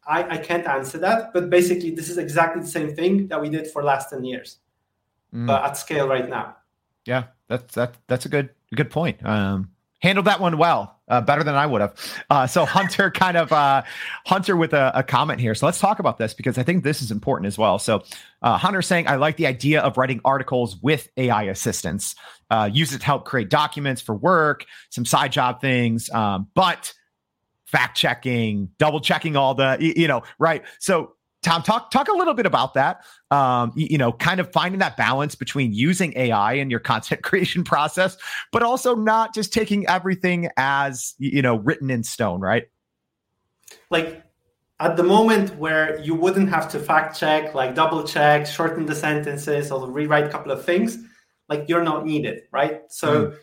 I, 0.08 0.36
I 0.36 0.38
can't 0.38 0.68
answer 0.68 0.98
that. 1.00 1.34
But 1.34 1.50
basically, 1.50 1.92
this 1.92 2.10
is 2.10 2.18
exactly 2.18 2.62
the 2.62 2.68
same 2.68 2.96
thing 2.96 3.28
that 3.28 3.42
we 3.42 3.50
did 3.50 3.68
for 3.68 3.84
last 3.84 4.10
10 4.10 4.24
years, 4.24 4.58
mm. 5.34 5.48
but 5.48 5.64
at 5.64 5.78
scale 5.78 6.08
right 6.08 6.28
now. 6.28 6.56
Yeah, 7.06 7.26
that's 7.48 7.76
that 7.76 7.96
that's 8.08 8.26
a 8.26 8.30
good 8.30 8.50
good 8.74 8.90
point. 8.90 9.26
Um, 9.26 9.70
handled 10.04 10.28
that 10.28 10.40
one 10.40 10.58
well, 10.58 11.00
uh, 11.08 11.22
better 11.22 11.44
than 11.44 11.56
I 11.56 11.66
would 11.66 11.82
have. 11.82 12.24
Uh, 12.30 12.46
so 12.46 12.66
Hunter 12.78 13.10
kind 13.10 13.38
of 13.38 13.52
uh, 13.52 13.84
Hunter 14.26 14.56
with 14.56 14.74
a, 14.74 14.92
a, 14.94 15.04
comment 15.04 15.40
here. 15.40 15.56
So 15.56 15.66
let's 15.66 15.80
talk 15.80 16.00
about 16.00 16.18
this 16.18 16.34
because 16.34 16.58
I 16.58 16.64
think 16.64 16.84
this 16.84 17.02
is 17.02 17.10
important 17.10 17.48
as 17.48 17.58
well. 17.58 17.80
So 17.80 18.04
uh, 18.42 18.58
Hunter 18.58 18.82
saying, 18.82 19.08
I 19.08 19.16
like 19.16 19.38
the 19.38 19.48
idea 19.48 19.82
of 19.82 19.98
writing 19.98 20.20
articles 20.26 20.78
with 20.82 21.10
AI 21.18 21.44
assistance. 21.44 22.16
Uh, 22.50 22.70
use 22.72 22.94
it 22.94 23.00
to 23.00 23.06
help 23.06 23.26
create 23.26 23.50
documents 23.50 24.02
for 24.02 24.14
work, 24.14 24.66
some 24.90 25.06
side 25.06 25.32
job 25.32 25.62
things, 25.62 26.10
um, 26.12 26.48
but 26.54 26.94
fact 27.74 27.98
checking, 27.98 28.70
double 28.78 29.02
checking 29.02 29.36
all 29.36 29.56
the, 29.56 29.78
you 29.80 30.08
know, 30.08 30.22
right. 30.38 30.64
So 30.80 31.16
Tom, 31.42 31.62
talk 31.62 31.92
talk 31.92 32.08
a 32.08 32.14
little 32.14 32.36
bit 32.36 32.46
about 32.46 32.76
that. 32.76 33.04
Um, 33.32 33.74
you, 33.76 33.88
you, 33.92 33.98
know, 33.98 34.14
kind 34.14 34.40
of 34.40 34.52
finding 34.54 34.80
that 34.80 34.96
balance 34.96 35.36
between 35.36 35.74
using 35.74 36.14
AI 36.16 36.54
in 36.54 36.70
your 36.70 36.80
content 36.92 37.24
creation 37.24 37.64
process, 37.64 38.16
but 38.52 38.64
also 38.64 38.96
not 38.96 39.34
just 39.34 39.52
taking 39.52 39.88
everything 39.88 40.50
as 40.56 41.16
you 41.18 41.42
know 41.42 41.56
written 41.56 41.90
in 41.90 42.04
stone, 42.04 42.40
right? 42.40 42.70
Like 43.90 44.24
at 44.80 44.96
the 44.96 45.04
moment 45.04 45.58
where 45.58 46.00
you 46.00 46.16
wouldn't 46.16 46.50
have 46.50 46.70
to 46.72 46.80
fact 46.80 47.20
check, 47.20 47.54
like 47.54 47.76
double 47.76 48.04
check, 48.04 48.46
shorten 48.46 48.86
the 48.86 48.96
sentences, 48.96 49.72
or 49.72 49.90
rewrite 49.90 50.26
a 50.26 50.30
couple 50.30 50.52
of 50.52 50.64
things, 50.64 50.98
like 51.50 51.66
you're 51.68 51.84
not 51.84 52.06
needed, 52.06 52.44
right? 52.52 52.84
So 52.90 53.08
mm. 53.26 53.38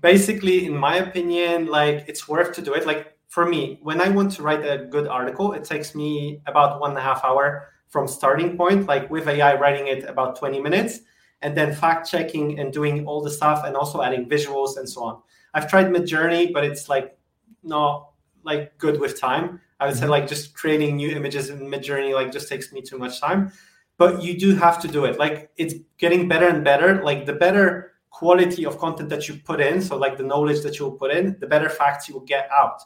basically, 0.00 0.66
in 0.66 0.76
my 0.76 0.96
opinion, 0.96 1.66
like 1.66 2.06
it's 2.08 2.26
worth 2.26 2.54
to 2.56 2.62
do 2.62 2.74
it. 2.74 2.86
Like 2.86 3.13
for 3.34 3.44
me, 3.44 3.80
when 3.82 4.00
I 4.00 4.10
want 4.10 4.30
to 4.34 4.44
write 4.44 4.64
a 4.64 4.84
good 4.84 5.08
article, 5.08 5.54
it 5.54 5.64
takes 5.64 5.92
me 5.92 6.40
about 6.46 6.80
one 6.80 6.90
and 6.90 6.98
a 7.00 7.02
half 7.02 7.24
hour 7.24 7.66
from 7.88 8.06
starting 8.06 8.56
point, 8.56 8.86
like 8.86 9.10
with 9.10 9.26
AI 9.26 9.56
writing 9.56 9.88
it 9.88 10.04
about 10.04 10.36
20 10.36 10.60
minutes, 10.60 11.00
and 11.42 11.56
then 11.56 11.74
fact 11.74 12.08
checking 12.08 12.60
and 12.60 12.72
doing 12.72 13.04
all 13.08 13.20
the 13.20 13.30
stuff 13.32 13.64
and 13.64 13.74
also 13.74 14.02
adding 14.02 14.28
visuals 14.28 14.76
and 14.76 14.88
so 14.88 15.02
on. 15.02 15.20
I've 15.52 15.68
tried 15.68 15.86
Midjourney, 15.86 16.52
but 16.52 16.62
it's 16.62 16.88
like 16.88 17.18
not 17.64 18.12
like 18.44 18.78
good 18.78 19.00
with 19.00 19.20
time. 19.20 19.60
I 19.80 19.86
would 19.86 19.96
say 19.96 20.02
mm-hmm. 20.02 20.10
like 20.10 20.28
just 20.28 20.54
creating 20.54 20.94
new 20.94 21.10
images 21.10 21.50
in 21.50 21.58
Midjourney 21.58 22.14
like 22.14 22.30
just 22.30 22.48
takes 22.48 22.72
me 22.72 22.82
too 22.82 22.98
much 22.98 23.20
time. 23.20 23.50
But 23.98 24.22
you 24.22 24.38
do 24.38 24.54
have 24.54 24.80
to 24.82 24.86
do 24.86 25.06
it. 25.06 25.18
Like 25.18 25.50
it's 25.56 25.74
getting 25.98 26.28
better 26.28 26.46
and 26.46 26.62
better. 26.62 27.02
Like 27.02 27.26
the 27.26 27.32
better 27.32 27.94
quality 28.10 28.64
of 28.64 28.78
content 28.78 29.08
that 29.08 29.26
you 29.26 29.34
put 29.34 29.60
in, 29.60 29.82
so 29.82 29.96
like 29.96 30.18
the 30.18 30.22
knowledge 30.22 30.62
that 30.62 30.78
you 30.78 30.84
will 30.84 30.98
put 31.02 31.10
in, 31.10 31.36
the 31.40 31.48
better 31.48 31.68
facts 31.68 32.08
you 32.08 32.14
will 32.14 32.28
get 32.36 32.48
out 32.52 32.80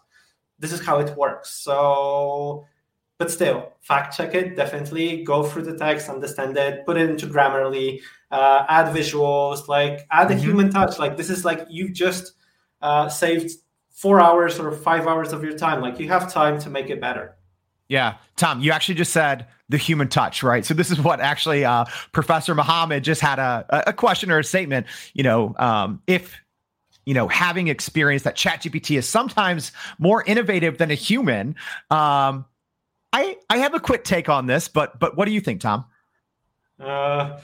this 0.58 0.72
is 0.72 0.84
how 0.84 0.98
it 0.98 1.16
works. 1.16 1.50
So, 1.50 2.66
but 3.18 3.30
still, 3.30 3.72
fact 3.80 4.16
check 4.16 4.34
it. 4.34 4.56
Definitely 4.56 5.24
go 5.24 5.42
through 5.42 5.62
the 5.62 5.76
text, 5.76 6.08
understand 6.08 6.56
it, 6.56 6.84
put 6.86 6.96
it 6.96 7.08
into 7.10 7.26
Grammarly, 7.26 8.00
uh, 8.30 8.64
add 8.68 8.94
visuals, 8.94 9.68
like 9.68 10.06
add 10.10 10.30
a 10.30 10.34
mm-hmm. 10.34 10.42
human 10.42 10.70
touch. 10.70 10.98
Like 10.98 11.16
this 11.16 11.30
is 11.30 11.44
like 11.44 11.66
you 11.68 11.90
just 11.90 12.32
uh, 12.82 13.08
saved 13.08 13.52
four 13.90 14.20
hours 14.20 14.58
or 14.60 14.70
five 14.72 15.06
hours 15.06 15.32
of 15.32 15.42
your 15.42 15.56
time. 15.56 15.80
Like 15.80 15.98
you 15.98 16.08
have 16.08 16.32
time 16.32 16.58
to 16.60 16.70
make 16.70 16.90
it 16.90 17.00
better. 17.00 17.36
Yeah, 17.88 18.16
Tom, 18.36 18.60
you 18.60 18.70
actually 18.70 18.96
just 18.96 19.12
said 19.12 19.46
the 19.70 19.78
human 19.78 20.08
touch, 20.08 20.42
right? 20.42 20.64
So 20.64 20.74
this 20.74 20.90
is 20.90 21.00
what 21.00 21.20
actually 21.20 21.64
uh, 21.64 21.86
Professor 22.12 22.54
Muhammad 22.54 23.02
just 23.02 23.20
had 23.20 23.38
a, 23.38 23.64
a 23.88 23.92
question 23.92 24.30
or 24.30 24.38
a 24.38 24.44
statement. 24.44 24.86
You 25.14 25.22
know, 25.22 25.54
um, 25.58 26.02
if 26.06 26.36
you 27.08 27.14
know, 27.14 27.26
having 27.26 27.68
experience 27.68 28.24
that 28.24 28.36
ChatGPT 28.36 28.98
is 28.98 29.08
sometimes 29.08 29.72
more 29.98 30.22
innovative 30.26 30.76
than 30.76 30.90
a 30.90 30.94
human. 30.94 31.56
Um, 31.90 32.44
I 33.14 33.38
I 33.48 33.56
have 33.56 33.72
a 33.72 33.80
quick 33.80 34.04
take 34.04 34.28
on 34.28 34.44
this, 34.44 34.68
but 34.68 35.00
but 35.00 35.16
what 35.16 35.24
do 35.24 35.30
you 35.30 35.40
think, 35.40 35.62
Tom? 35.62 35.86
Uh, 36.78 37.40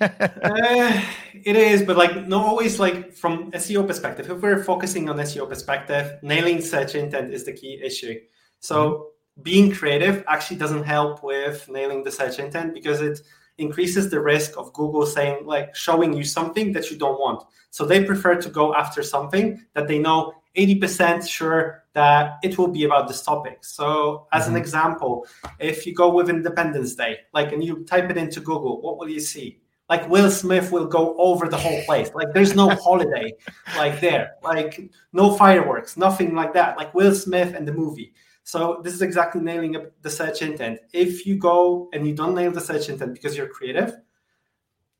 it 1.34 1.54
is, 1.54 1.82
but 1.82 1.98
like 1.98 2.26
not 2.28 2.46
always 2.46 2.80
like 2.80 3.12
from 3.12 3.52
SEO 3.52 3.86
perspective. 3.86 4.30
If 4.30 4.40
we're 4.40 4.64
focusing 4.64 5.10
on 5.10 5.18
SEO 5.18 5.46
perspective, 5.46 6.18
nailing 6.22 6.62
search 6.62 6.94
intent 6.94 7.34
is 7.34 7.44
the 7.44 7.52
key 7.52 7.78
issue. 7.84 8.18
So 8.60 8.78
mm-hmm. 8.78 9.42
being 9.42 9.70
creative 9.70 10.24
actually 10.26 10.56
doesn't 10.56 10.84
help 10.84 11.22
with 11.22 11.68
nailing 11.68 12.04
the 12.04 12.10
search 12.10 12.38
intent 12.38 12.72
because 12.72 13.02
it 13.02 13.20
increases 13.58 14.10
the 14.10 14.20
risk 14.20 14.56
of 14.56 14.72
Google 14.72 15.04
saying 15.04 15.44
like 15.44 15.74
showing 15.74 16.12
you 16.12 16.24
something 16.24 16.72
that 16.72 16.90
you 16.90 16.96
don't 16.96 17.20
want. 17.20 17.42
So 17.70 17.84
they 17.84 18.04
prefer 18.04 18.36
to 18.40 18.48
go 18.48 18.74
after 18.74 19.02
something 19.02 19.62
that 19.74 19.88
they 19.88 19.98
know 19.98 20.32
80% 20.56 21.28
sure 21.28 21.84
that 21.92 22.38
it 22.42 22.58
will 22.58 22.68
be 22.68 22.84
about 22.84 23.08
this 23.08 23.22
topic. 23.22 23.58
So 23.64 24.26
as 24.32 24.44
mm-hmm. 24.44 24.56
an 24.56 24.60
example, 24.60 25.26
if 25.58 25.86
you 25.86 25.94
go 25.94 26.12
with 26.12 26.30
Independence 26.30 26.94
Day, 26.94 27.18
like 27.34 27.52
and 27.52 27.62
you 27.62 27.84
type 27.84 28.10
it 28.10 28.16
into 28.16 28.40
Google, 28.40 28.80
what 28.80 28.98
will 28.98 29.08
you 29.08 29.20
see? 29.20 29.60
Like 29.88 30.08
Will 30.08 30.30
Smith 30.30 30.70
will 30.70 30.86
go 30.86 31.16
over 31.16 31.48
the 31.48 31.56
whole 31.56 31.82
place. 31.84 32.10
Like 32.14 32.32
there's 32.34 32.54
no 32.54 32.68
holiday 32.84 33.32
like 33.76 34.00
there. 34.00 34.32
Like 34.42 34.90
no 35.12 35.34
fireworks, 35.36 35.96
nothing 35.96 36.34
like 36.34 36.52
that. 36.54 36.76
Like 36.76 36.92
Will 36.94 37.14
Smith 37.14 37.54
and 37.54 37.66
the 37.66 37.72
movie. 37.72 38.12
So 38.48 38.80
this 38.82 38.94
is 38.94 39.02
exactly 39.02 39.42
nailing 39.42 39.76
up 39.76 39.92
the 40.00 40.08
search 40.08 40.40
intent. 40.40 40.78
If 40.94 41.26
you 41.26 41.36
go 41.36 41.90
and 41.92 42.08
you 42.08 42.14
don't 42.14 42.34
nail 42.34 42.50
the 42.50 42.62
search 42.62 42.88
intent 42.88 43.12
because 43.12 43.36
you're 43.36 43.46
creative, 43.46 43.92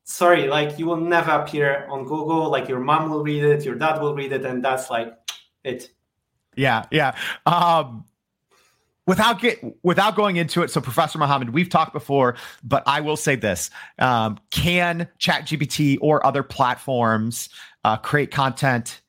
sorry, 0.04 0.48
like 0.48 0.78
you 0.78 0.84
will 0.84 0.98
never 0.98 1.30
appear 1.30 1.86
on 1.88 2.04
Google. 2.04 2.50
Like 2.50 2.68
your 2.68 2.80
mom 2.80 3.08
will 3.08 3.22
read 3.22 3.42
it, 3.42 3.64
your 3.64 3.76
dad 3.76 4.02
will 4.02 4.14
read 4.14 4.34
it, 4.34 4.44
and 4.44 4.62
that's 4.62 4.90
like 4.90 5.14
it. 5.64 5.90
Yeah, 6.56 6.84
yeah. 6.90 7.16
Um, 7.46 8.04
without 9.06 9.40
get 9.40 9.64
without 9.82 10.14
going 10.14 10.36
into 10.36 10.62
it, 10.62 10.70
so 10.70 10.82
Professor 10.82 11.18
Muhammad, 11.18 11.48
we've 11.48 11.70
talked 11.70 11.94
before, 11.94 12.36
but 12.62 12.82
I 12.84 13.00
will 13.00 13.16
say 13.16 13.34
this: 13.34 13.70
um, 13.98 14.38
Can 14.50 15.08
ChatGPT 15.18 15.96
or 16.02 16.24
other 16.26 16.42
platforms 16.42 17.48
uh, 17.82 17.96
create 17.96 18.30
content 18.30 19.00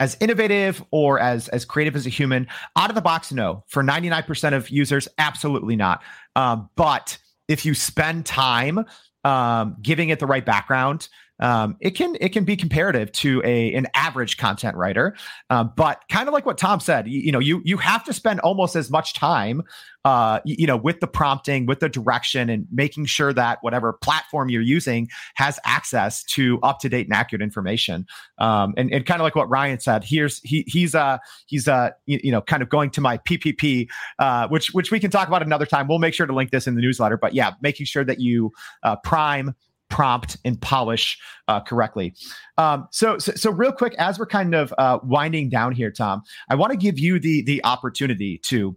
as 0.00 0.16
innovative 0.20 0.84
or 0.90 1.18
as 1.18 1.48
as 1.48 1.64
creative 1.64 1.96
as 1.96 2.06
a 2.06 2.10
human 2.10 2.46
out 2.76 2.90
of 2.90 2.94
the 2.94 3.02
box 3.02 3.32
no. 3.32 3.64
For 3.66 3.82
99% 3.82 4.54
of 4.54 4.70
users 4.70 5.08
absolutely 5.18 5.76
not. 5.76 6.02
Um, 6.36 6.70
but 6.76 7.18
if 7.48 7.64
you 7.64 7.74
spend 7.74 8.26
time 8.26 8.84
um, 9.24 9.76
giving 9.82 10.10
it 10.10 10.18
the 10.18 10.26
right 10.26 10.44
background 10.44 11.08
um, 11.40 11.76
it 11.80 11.90
can 11.90 12.16
it 12.20 12.30
can 12.30 12.44
be 12.44 12.56
comparative 12.56 13.12
to 13.12 13.42
a 13.44 13.72
an 13.74 13.86
average 13.94 14.36
content 14.36 14.76
writer. 14.76 15.16
Um, 15.50 15.72
but 15.76 16.02
kind 16.08 16.28
of 16.28 16.34
like 16.34 16.46
what 16.46 16.58
Tom 16.58 16.80
said, 16.80 17.06
you, 17.06 17.20
you, 17.20 17.32
know, 17.32 17.38
you 17.38 17.62
you 17.64 17.76
have 17.76 18.04
to 18.04 18.12
spend 18.12 18.40
almost 18.40 18.74
as 18.74 18.90
much 18.90 19.14
time, 19.14 19.62
uh, 20.04 20.40
you, 20.44 20.56
you, 20.60 20.66
know, 20.66 20.76
with 20.76 21.00
the 21.00 21.06
prompting, 21.06 21.66
with 21.66 21.80
the 21.80 21.88
direction, 21.88 22.50
and 22.50 22.66
making 22.72 23.06
sure 23.06 23.32
that 23.32 23.58
whatever 23.62 23.92
platform 23.92 24.48
you're 24.48 24.62
using 24.62 25.08
has 25.34 25.58
access 25.64 26.24
to 26.24 26.58
up 26.62 26.80
to 26.80 26.88
date 26.88 27.06
and 27.06 27.14
accurate 27.14 27.42
information. 27.42 28.06
Um, 28.38 28.74
and 28.76 28.92
and 28.92 29.06
kind 29.06 29.20
of 29.20 29.24
like 29.24 29.36
what 29.36 29.48
Ryan 29.48 29.78
said, 29.78 30.04
here's 30.04 30.40
he 30.40 30.64
he's 30.66 30.94
uh 30.94 31.18
he's 31.46 31.68
uh 31.68 31.90
you, 32.06 32.18
you 32.24 32.32
know 32.32 32.40
kind 32.40 32.62
of 32.62 32.68
going 32.68 32.90
to 32.90 33.00
my 33.00 33.18
PPP, 33.18 33.88
uh, 34.18 34.48
which 34.48 34.72
which 34.74 34.90
we 34.90 34.98
can 34.98 35.10
talk 35.10 35.28
about 35.28 35.42
another 35.42 35.66
time. 35.66 35.86
We'll 35.86 35.98
make 35.98 36.14
sure 36.14 36.26
to 36.26 36.34
link 36.34 36.50
this 36.50 36.66
in 36.66 36.74
the 36.74 36.82
newsletter. 36.82 37.16
But 37.16 37.34
yeah, 37.34 37.52
making 37.62 37.86
sure 37.86 38.04
that 38.04 38.18
you 38.18 38.52
uh, 38.82 38.96
prime 38.96 39.54
prompt 39.88 40.36
and 40.44 40.60
polish 40.60 41.18
uh, 41.48 41.60
correctly. 41.60 42.14
Um, 42.56 42.88
so, 42.90 43.18
so, 43.18 43.32
so, 43.32 43.50
real 43.50 43.72
quick, 43.72 43.94
as 43.98 44.18
we're 44.18 44.26
kind 44.26 44.54
of 44.54 44.72
uh, 44.78 44.98
winding 45.02 45.48
down 45.48 45.72
here, 45.72 45.90
Tom, 45.90 46.22
I 46.48 46.54
want 46.54 46.72
to 46.72 46.76
give 46.78 46.98
you 46.98 47.18
the 47.18 47.42
the 47.42 47.64
opportunity 47.64 48.38
to 48.44 48.76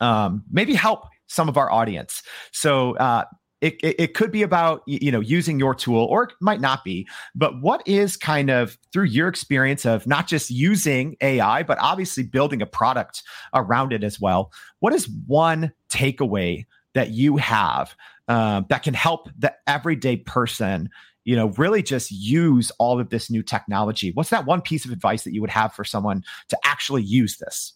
um, 0.00 0.44
maybe 0.50 0.74
help 0.74 1.06
some 1.26 1.48
of 1.48 1.56
our 1.56 1.70
audience. 1.70 2.22
So. 2.52 2.96
Uh, 2.96 3.24
it, 3.60 3.74
it, 3.82 3.96
it, 3.98 4.14
could 4.14 4.30
be 4.30 4.42
about 4.42 4.82
you 4.86 5.10
know 5.10 5.18
using 5.18 5.58
your 5.58 5.74
tool 5.74 6.04
or 6.04 6.22
it 6.22 6.32
might 6.40 6.60
not 6.60 6.84
be 6.84 7.08
but 7.34 7.60
what 7.60 7.82
is 7.86 8.16
kind 8.16 8.50
of 8.50 8.78
through 8.92 9.06
your 9.06 9.26
experience 9.26 9.84
of 9.84 10.06
not 10.06 10.28
just 10.28 10.48
using 10.48 11.16
ai 11.22 11.64
but 11.64 11.76
obviously 11.80 12.22
building 12.22 12.62
a 12.62 12.66
product 12.66 13.24
around 13.54 13.92
it 13.92 14.04
as 14.04 14.20
well 14.20 14.52
what 14.78 14.92
is 14.92 15.08
one 15.26 15.72
takeaway 15.90 16.64
that 16.94 17.10
you 17.10 17.36
have 17.36 17.96
um, 18.28 18.66
that 18.68 18.82
can 18.82 18.94
help 18.94 19.28
the 19.38 19.52
everyday 19.66 20.16
person 20.16 20.90
you 21.24 21.36
know 21.36 21.48
really 21.58 21.82
just 21.82 22.10
use 22.10 22.70
all 22.78 23.00
of 23.00 23.10
this 23.10 23.30
new 23.30 23.42
technology 23.42 24.12
what's 24.12 24.30
that 24.30 24.46
one 24.46 24.60
piece 24.60 24.84
of 24.84 24.92
advice 24.92 25.24
that 25.24 25.34
you 25.34 25.40
would 25.40 25.50
have 25.50 25.72
for 25.74 25.84
someone 25.84 26.24
to 26.48 26.58
actually 26.64 27.02
use 27.02 27.36
this 27.38 27.74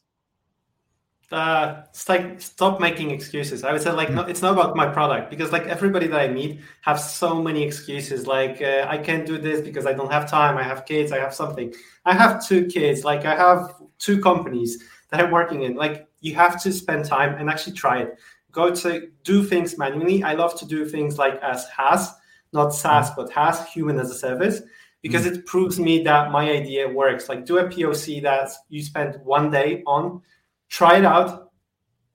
uh, 1.32 1.82
it's 1.88 2.08
like 2.10 2.40
stop 2.40 2.78
making 2.78 3.10
excuses. 3.10 3.64
I 3.64 3.72
would 3.72 3.80
say 3.80 3.90
like 3.90 4.10
no, 4.10 4.22
it's 4.22 4.42
not 4.42 4.52
about 4.52 4.76
my 4.76 4.86
product 4.86 5.30
because 5.30 5.50
like 5.50 5.62
everybody 5.66 6.06
that 6.06 6.20
I 6.20 6.28
meet 6.28 6.60
have 6.82 7.00
so 7.00 7.42
many 7.42 7.62
excuses. 7.62 8.26
Like 8.26 8.60
uh, 8.60 8.86
I 8.86 8.98
can't 8.98 9.24
do 9.26 9.38
this 9.38 9.62
because 9.62 9.86
I 9.86 9.94
don't 9.94 10.12
have 10.12 10.30
time. 10.30 10.58
I 10.58 10.62
have 10.62 10.84
kids. 10.84 11.10
I 11.10 11.18
have 11.18 11.34
something. 11.34 11.72
I 12.04 12.12
have 12.12 12.46
two 12.46 12.66
kids. 12.66 13.02
Like 13.02 13.24
I 13.24 13.34
have 13.34 13.74
two 13.98 14.20
companies 14.20 14.84
that 15.10 15.20
I'm 15.20 15.30
working 15.30 15.62
in. 15.62 15.74
Like 15.74 16.06
you 16.20 16.34
have 16.34 16.62
to 16.64 16.72
spend 16.72 17.06
time 17.06 17.34
and 17.36 17.48
actually 17.48 17.76
try 17.76 18.02
it 18.02 18.18
go 18.52 18.74
to 18.74 19.08
do 19.24 19.42
things 19.44 19.78
manually. 19.78 20.22
I 20.22 20.34
love 20.34 20.58
to 20.60 20.66
do 20.66 20.84
things 20.84 21.18
like 21.18 21.40
as 21.42 21.68
has, 21.68 22.12
not 22.52 22.74
SaaS, 22.74 23.10
mm. 23.10 23.16
but 23.16 23.30
HaaS 23.30 23.66
human 23.68 23.98
as 23.98 24.10
a 24.10 24.14
service, 24.14 24.62
because 25.00 25.24
mm-hmm. 25.24 25.36
it 25.36 25.46
proves 25.46 25.80
me 25.80 26.02
that 26.04 26.30
my 26.30 26.50
idea 26.50 26.88
works. 26.88 27.28
Like 27.28 27.46
do 27.46 27.58
a 27.58 27.64
POC 27.64 28.22
that 28.22 28.50
you 28.68 28.82
spend 28.82 29.18
one 29.24 29.50
day 29.50 29.82
on, 29.86 30.22
try 30.68 30.98
it 30.98 31.04
out, 31.04 31.50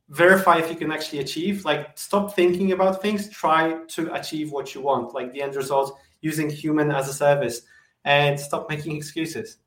verify 0.10 0.60
if 0.60 0.70
you 0.70 0.76
can 0.76 0.92
actually 0.92 1.20
achieve. 1.20 1.66
Like 1.66 1.98
stop 1.98 2.36
thinking 2.36 2.72
about 2.72 3.02
things, 3.02 3.30
try 3.30 3.80
to 3.90 4.14
achieve 4.14 4.52
what 4.52 4.74
you 4.74 4.82
want, 4.82 5.14
like 5.14 5.34
the 5.34 5.42
end 5.42 5.56
result 5.56 5.98
using 6.22 6.50
human 6.50 6.92
as 6.92 7.10
a 7.10 7.14
service, 7.14 7.62
and 8.06 8.40
stop 8.40 8.70
making 8.70 8.96
excuses. 8.96 9.58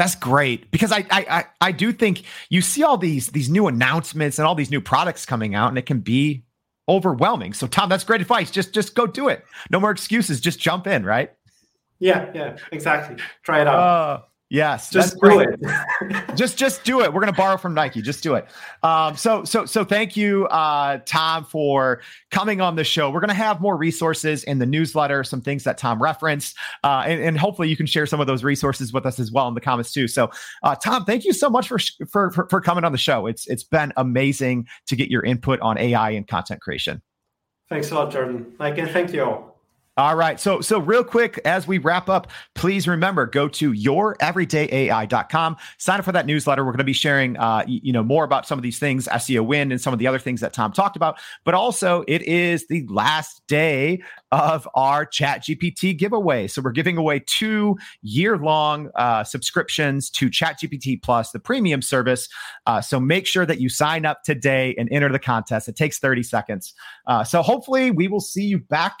That's 0.00 0.14
great 0.14 0.70
because 0.70 0.92
I, 0.92 1.04
I 1.10 1.44
I 1.60 1.72
do 1.72 1.92
think 1.92 2.22
you 2.48 2.62
see 2.62 2.82
all 2.82 2.96
these 2.96 3.26
these 3.32 3.50
new 3.50 3.66
announcements 3.66 4.38
and 4.38 4.48
all 4.48 4.54
these 4.54 4.70
new 4.70 4.80
products 4.80 5.26
coming 5.26 5.54
out, 5.54 5.68
and 5.68 5.76
it 5.76 5.84
can 5.84 6.00
be 6.00 6.42
overwhelming. 6.88 7.52
So 7.52 7.66
Tom, 7.66 7.90
that's 7.90 8.02
great 8.02 8.22
advice. 8.22 8.50
Just 8.50 8.72
just 8.72 8.94
go 8.94 9.06
do 9.06 9.28
it. 9.28 9.44
No 9.68 9.78
more 9.78 9.90
excuses. 9.90 10.40
Just 10.40 10.58
jump 10.58 10.86
in, 10.86 11.04
right? 11.04 11.30
Yeah, 11.98 12.30
yeah, 12.34 12.56
exactly. 12.72 13.22
Try 13.42 13.60
it 13.60 13.66
out. 13.66 13.74
Uh, 13.78 14.22
Yes, 14.52 14.90
just 14.90 15.16
do 15.20 15.38
it. 15.38 15.60
just 16.34 16.58
just 16.58 16.82
do 16.82 17.02
it. 17.02 17.14
We're 17.14 17.20
gonna 17.20 17.32
borrow 17.32 17.56
from 17.56 17.72
Nike. 17.72 18.02
Just 18.02 18.20
do 18.20 18.34
it. 18.34 18.48
Um, 18.82 19.16
so 19.16 19.44
so 19.44 19.64
so 19.64 19.84
thank 19.84 20.16
you, 20.16 20.46
uh, 20.46 20.98
Tom, 21.06 21.44
for 21.44 22.02
coming 22.32 22.60
on 22.60 22.74
the 22.74 22.82
show. 22.82 23.12
We're 23.12 23.20
gonna 23.20 23.32
have 23.32 23.60
more 23.60 23.76
resources 23.76 24.42
in 24.42 24.58
the 24.58 24.66
newsletter, 24.66 25.22
some 25.22 25.40
things 25.40 25.62
that 25.62 25.78
Tom 25.78 26.02
referenced, 26.02 26.56
uh, 26.82 27.04
and, 27.06 27.22
and 27.22 27.38
hopefully 27.38 27.68
you 27.68 27.76
can 27.76 27.86
share 27.86 28.06
some 28.06 28.20
of 28.20 28.26
those 28.26 28.42
resources 28.42 28.92
with 28.92 29.06
us 29.06 29.20
as 29.20 29.30
well 29.30 29.46
in 29.46 29.54
the 29.54 29.60
comments 29.60 29.92
too. 29.92 30.08
So, 30.08 30.28
uh, 30.64 30.74
Tom, 30.74 31.04
thank 31.04 31.24
you 31.24 31.32
so 31.32 31.48
much 31.48 31.68
for, 31.68 31.78
for 32.10 32.32
for 32.32 32.48
for 32.50 32.60
coming 32.60 32.82
on 32.82 32.90
the 32.90 32.98
show. 32.98 33.28
It's 33.28 33.46
it's 33.46 33.62
been 33.62 33.92
amazing 33.96 34.66
to 34.88 34.96
get 34.96 35.10
your 35.10 35.24
input 35.24 35.60
on 35.60 35.78
AI 35.78 36.10
and 36.10 36.26
content 36.26 36.60
creation. 36.60 37.00
Thanks 37.68 37.92
a 37.92 37.94
lot, 37.94 38.10
Jordan. 38.10 38.52
Like, 38.58 38.78
and 38.78 38.90
thank 38.90 39.12
you 39.12 39.22
all. 39.22 39.49
All 40.00 40.16
right. 40.16 40.40
So, 40.40 40.62
so 40.62 40.78
real 40.78 41.04
quick, 41.04 41.38
as 41.44 41.68
we 41.68 41.76
wrap 41.76 42.08
up, 42.08 42.28
please 42.54 42.88
remember 42.88 43.26
go 43.26 43.48
to 43.48 43.74
youreverydayai.com. 43.74 45.56
Sign 45.76 45.98
up 45.98 46.06
for 46.06 46.12
that 46.12 46.24
newsletter. 46.24 46.64
We're 46.64 46.72
going 46.72 46.78
to 46.78 46.84
be 46.84 46.94
sharing, 46.94 47.36
uh, 47.36 47.64
you 47.66 47.92
know, 47.92 48.02
more 48.02 48.24
about 48.24 48.46
some 48.46 48.58
of 48.58 48.62
these 48.62 48.78
things, 48.78 49.06
SEOwind, 49.08 49.72
and 49.72 49.78
some 49.78 49.92
of 49.92 49.98
the 49.98 50.06
other 50.06 50.18
things 50.18 50.40
that 50.40 50.54
Tom 50.54 50.72
talked 50.72 50.96
about. 50.96 51.20
But 51.44 51.52
also, 51.52 52.02
it 52.08 52.22
is 52.22 52.66
the 52.68 52.86
last 52.88 53.42
day 53.46 54.02
of 54.32 54.66
our 54.74 55.04
Chat 55.04 55.42
GPT 55.42 55.94
giveaway. 55.98 56.46
So 56.46 56.62
we're 56.62 56.70
giving 56.72 56.96
away 56.96 57.22
two 57.26 57.76
year-long 58.00 58.88
uh, 58.94 59.24
subscriptions 59.24 60.08
to 60.12 60.30
Chat 60.30 60.60
GPT 60.62 61.02
Plus, 61.02 61.30
the 61.32 61.40
premium 61.40 61.82
service. 61.82 62.26
Uh, 62.64 62.80
so 62.80 63.00
make 63.00 63.26
sure 63.26 63.44
that 63.44 63.60
you 63.60 63.68
sign 63.68 64.06
up 64.06 64.22
today 64.22 64.74
and 64.78 64.88
enter 64.90 65.12
the 65.12 65.18
contest. 65.18 65.68
It 65.68 65.76
takes 65.76 65.98
30 65.98 66.22
seconds. 66.22 66.72
Uh, 67.06 67.22
so 67.22 67.42
hopefully, 67.42 67.90
we 67.90 68.08
will 68.08 68.20
see 68.20 68.44
you 68.44 68.60
back 68.60 69.00